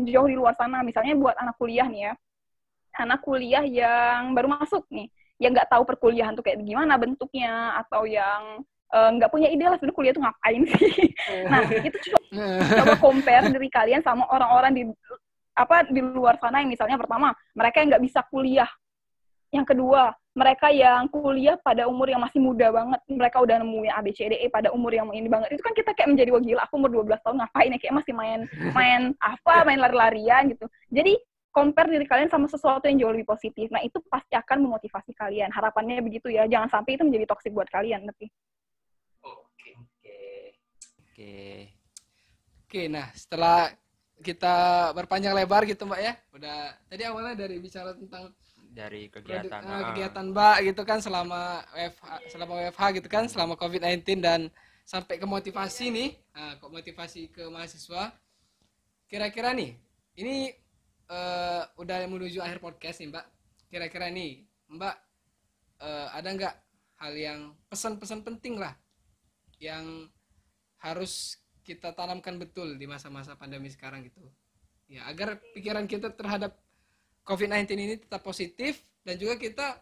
[0.03, 0.83] jauh di luar sana.
[0.83, 2.13] Misalnya buat anak kuliah nih ya,
[2.99, 5.07] anak kuliah yang baru masuk nih,
[5.39, 9.79] yang nggak tahu perkuliahan tuh kayak gimana bentuknya, atau yang eh, nggak punya ide lah
[9.79, 10.91] sebenarnya kuliah tuh ngapain sih.
[11.47, 12.19] nah, itu coba
[12.83, 14.83] coba compare diri kalian sama orang-orang di
[15.55, 18.71] apa di luar sana yang misalnya pertama mereka yang nggak bisa kuliah
[19.51, 23.01] yang kedua mereka yang kuliah pada umur yang masih muda banget.
[23.11, 25.59] Mereka udah nemuin ABCDE pada umur yang ini banget.
[25.59, 27.79] Itu kan kita kayak menjadi wah gila aku umur 12 tahun ngapain ya?
[27.83, 28.41] Kayak masih main
[28.71, 30.71] main apa main lari-larian gitu.
[30.95, 31.19] Jadi
[31.51, 33.67] compare diri kalian sama sesuatu yang jauh lebih positif.
[33.75, 35.51] Nah itu pasti akan memotivasi kalian.
[35.51, 36.47] Harapannya begitu ya.
[36.47, 38.31] Jangan sampai itu menjadi toxic buat kalian tapi.
[39.27, 39.71] Oke.
[39.83, 40.19] Oke.
[41.11, 41.35] Oke.
[42.71, 43.67] Oke, nah setelah
[44.23, 44.55] kita
[44.95, 48.31] berpanjang lebar gitu Mbak ya, udah tadi awalnya dari bicara tentang
[48.71, 49.61] Dari kegiatan.
[49.67, 49.91] ah.
[49.91, 54.47] kegiatan Mbak gitu kan selama WFH, selama WFH gitu kan, selama COVID-19 dan
[54.87, 58.15] sampai ke motivasi nih, nah, kok motivasi ke mahasiswa.
[59.11, 59.75] Kira-kira nih,
[60.19, 60.55] ini
[61.11, 63.27] eh, udah menuju akhir podcast nih Mbak.
[63.71, 64.97] Kira-kira nih, Mbak
[65.83, 66.55] eh, ada nggak
[67.01, 68.77] hal yang pesan-pesan penting lah
[69.61, 70.09] yang
[70.81, 74.21] harus kita tanamkan betul di masa-masa pandemi sekarang gitu.
[74.91, 76.59] Ya, agar pikiran kita terhadap
[77.31, 79.79] COVID-19 ini tetap positif dan juga kita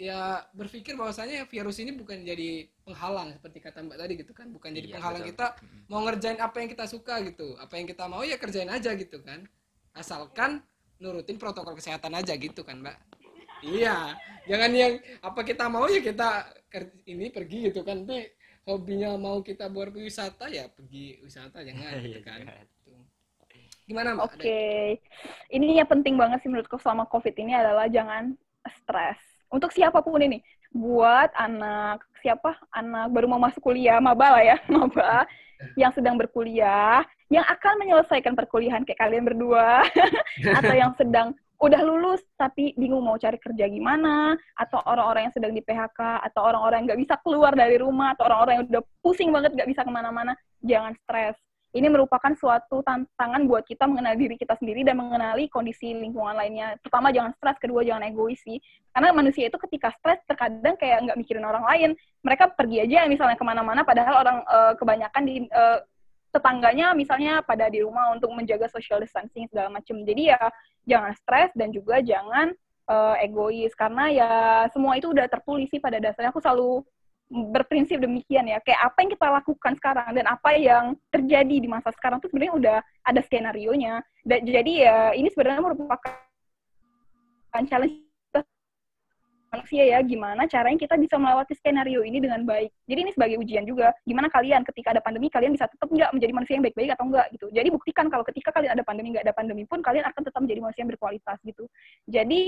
[0.00, 4.70] ya berpikir bahwasanya virus ini bukan jadi penghalang seperti kata Mbak tadi gitu kan, bukan
[4.72, 5.32] jadi Iya, penghalang betul.
[5.34, 5.46] kita
[5.90, 7.48] mau ngerjain apa yang kita suka gitu.
[7.60, 9.44] Apa yang kita mau ya kerjain aja gitu kan.
[9.92, 10.64] Asalkan
[10.96, 12.96] nurutin protokol kesehatan aja gitu kan, Mbak.
[13.60, 14.16] Iya,
[14.48, 16.48] jangan yang apa kita mau ya kita
[17.04, 18.08] ini pergi gitu kan.
[18.08, 18.24] Tapi
[18.64, 22.40] hobinya mau kita buat wisata ya pergi wisata jangan gitu Iya, kan.
[23.90, 24.22] Gimana, Mbak?
[24.22, 25.02] Oke, Ada-
[25.50, 28.38] ini yang penting banget sih menurutku selama COVID ini adalah jangan
[28.78, 29.18] stres.
[29.50, 30.38] Untuk siapa pun ini,
[30.70, 35.26] buat anak siapa anak baru mau masuk kuliah, maba lah ya, maba
[35.74, 37.02] yang sedang berkuliah,
[37.34, 39.82] yang akan menyelesaikan perkuliahan kayak kalian berdua,
[40.62, 45.50] atau yang sedang udah lulus tapi bingung mau cari kerja gimana, atau orang-orang yang sedang
[45.50, 49.34] di PHK, atau orang-orang yang nggak bisa keluar dari rumah, atau orang-orang yang udah pusing
[49.34, 51.34] banget nggak bisa ke mana-mana, jangan stres
[51.70, 56.74] ini merupakan suatu tantangan buat kita mengenal diri kita sendiri dan mengenali kondisi lingkungan lainnya.
[56.82, 57.62] Pertama, jangan stres.
[57.62, 58.58] Kedua, jangan egois sih.
[58.90, 61.90] Karena manusia itu ketika stres, terkadang kayak nggak mikirin orang lain.
[62.26, 65.78] Mereka pergi aja misalnya ke mana-mana, padahal orang eh, kebanyakan di eh,
[66.30, 70.02] tetangganya misalnya pada di rumah untuk menjaga social distancing segala macam.
[70.02, 70.42] Jadi ya
[70.90, 72.50] jangan stres dan juga jangan
[72.90, 73.70] eh, egois.
[73.78, 74.30] Karena ya
[74.74, 76.34] semua itu udah tertulis sih pada dasarnya.
[76.34, 76.82] Aku selalu
[77.30, 78.58] berprinsip demikian ya.
[78.60, 82.54] Kayak apa yang kita lakukan sekarang dan apa yang terjadi di masa sekarang tuh sebenarnya
[82.58, 85.96] udah ada skenario nya dan jadi ya ini sebenarnya merupakan
[87.70, 88.10] challenge
[89.50, 92.70] manusia ya gimana caranya kita bisa melewati skenario ini dengan baik.
[92.86, 96.32] Jadi ini sebagai ujian juga gimana kalian ketika ada pandemi kalian bisa tetap nggak menjadi
[96.32, 97.46] manusia yang baik-baik atau enggak gitu.
[97.50, 100.60] Jadi buktikan kalau ketika kalian ada pandemi nggak ada pandemi pun kalian akan tetap menjadi
[100.62, 101.64] manusia yang berkualitas gitu.
[102.06, 102.42] Jadi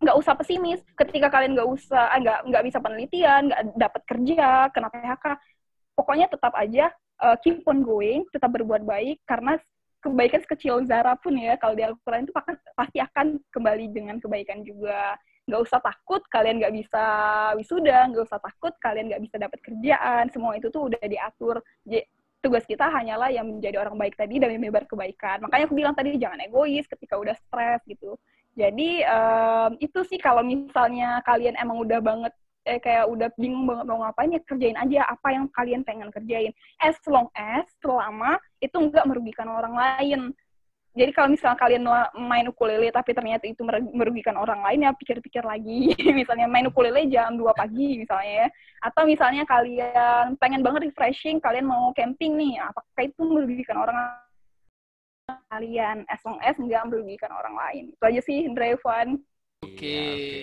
[0.00, 0.80] nggak usah pesimis.
[0.96, 5.24] Ketika kalian nggak usah ah, nggak nggak bisa penelitian nggak dapat kerja kena PHK
[5.94, 6.88] pokoknya tetap aja
[7.20, 9.60] uh, keep on going tetap berbuat baik karena
[10.00, 12.32] kebaikan sekecil Zara pun ya kalau di Al-Quran itu
[12.72, 15.20] pasti akan kembali dengan kebaikan juga.
[15.44, 17.04] Nggak usah takut kalian nggak bisa
[17.60, 21.60] wisuda nggak usah takut kalian nggak bisa dapat kerjaan semua itu tuh udah diatur.
[22.40, 25.44] Tugas kita hanyalah yang menjadi orang baik tadi dan menyebar kebaikan.
[25.44, 28.16] Makanya aku bilang tadi jangan egois ketika udah stres gitu
[28.60, 32.32] jadi em, itu sih kalau misalnya kalian emang udah banget
[32.68, 36.52] eh, kayak udah bingung banget mau ngapain ya kerjain aja apa yang kalian pengen kerjain.
[36.76, 40.36] As long as selama itu nggak merugikan orang lain.
[40.90, 41.86] Jadi kalau misalnya kalian
[42.18, 45.94] main ukulele tapi ternyata itu mer- merugikan orang lain ya pikir-pikir lagi.
[46.20, 48.48] misalnya main ukulele jam 2 pagi misalnya ya.
[48.84, 53.96] Atau misalnya kalian pengen banget refreshing, kalian mau camping nih, apakah itu merugikan orang
[55.48, 57.84] kalian as long as nggak merugikan orang lain.
[57.92, 59.08] Itu aja sih Evan.
[59.60, 59.84] Oke.
[59.84, 60.40] Iya, oke.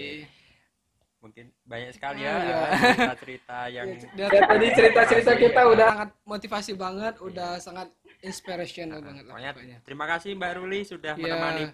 [1.18, 2.60] Mungkin banyak sekali ya iya.
[2.78, 7.90] cerita-cerita yang Dari tadi cerita-cerita kita udah sangat motivasi banget, udah sangat
[8.22, 11.24] inspirational banget lah Pokoknya terima kasih Mbak Ruli sudah Iya.
[11.26, 11.66] menemani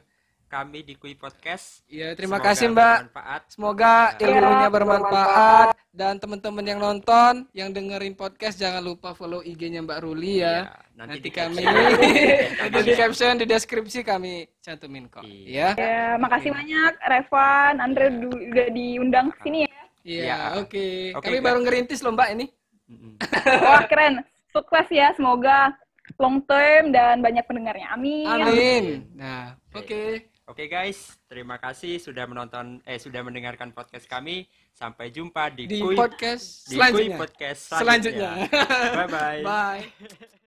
[0.53, 1.81] kami di Kui Podcast.
[1.89, 2.93] Iya, terima Semoga kasih Mbak.
[3.09, 3.41] bermanfaat.
[3.49, 4.27] Semoga Ya.
[4.29, 10.45] ilmunya bermanfaat dan teman-teman yang nonton, yang dengerin podcast jangan lupa follow IG-nya Mbak Ruli
[10.45, 10.69] ya.
[10.69, 11.57] Iya, Nanti, di kami
[12.61, 15.25] nanti di caption di deskripsi kami cantumin kok.
[15.25, 15.73] Iya.
[15.73, 15.81] Ya.
[15.81, 19.73] Ya, makasih banyak Revan, Andre udah diundang ke sini ya.
[20.05, 20.37] Iya, Iya.
[20.61, 20.87] oke.
[21.17, 21.45] Oke, Kami Kak.
[21.49, 22.45] baru ngerintis loh Mbak ini.
[23.65, 24.21] Wah, keren.
[24.53, 25.73] Sukses ya, semoga
[26.21, 27.89] long term dan banyak pendengarnya.
[27.89, 28.27] Amin.
[28.29, 28.83] Amin.
[29.17, 30.29] Nah, oke.
[30.43, 34.43] Oke guys, terima kasih sudah menonton eh sudah mendengarkan podcast kami.
[34.75, 37.15] Sampai jumpa di, Di Kui podcast di Kui selanjutnya.
[37.15, 38.31] podcast Selanjutnya.
[38.91, 39.39] Bye bye.
[39.39, 40.42] Bye.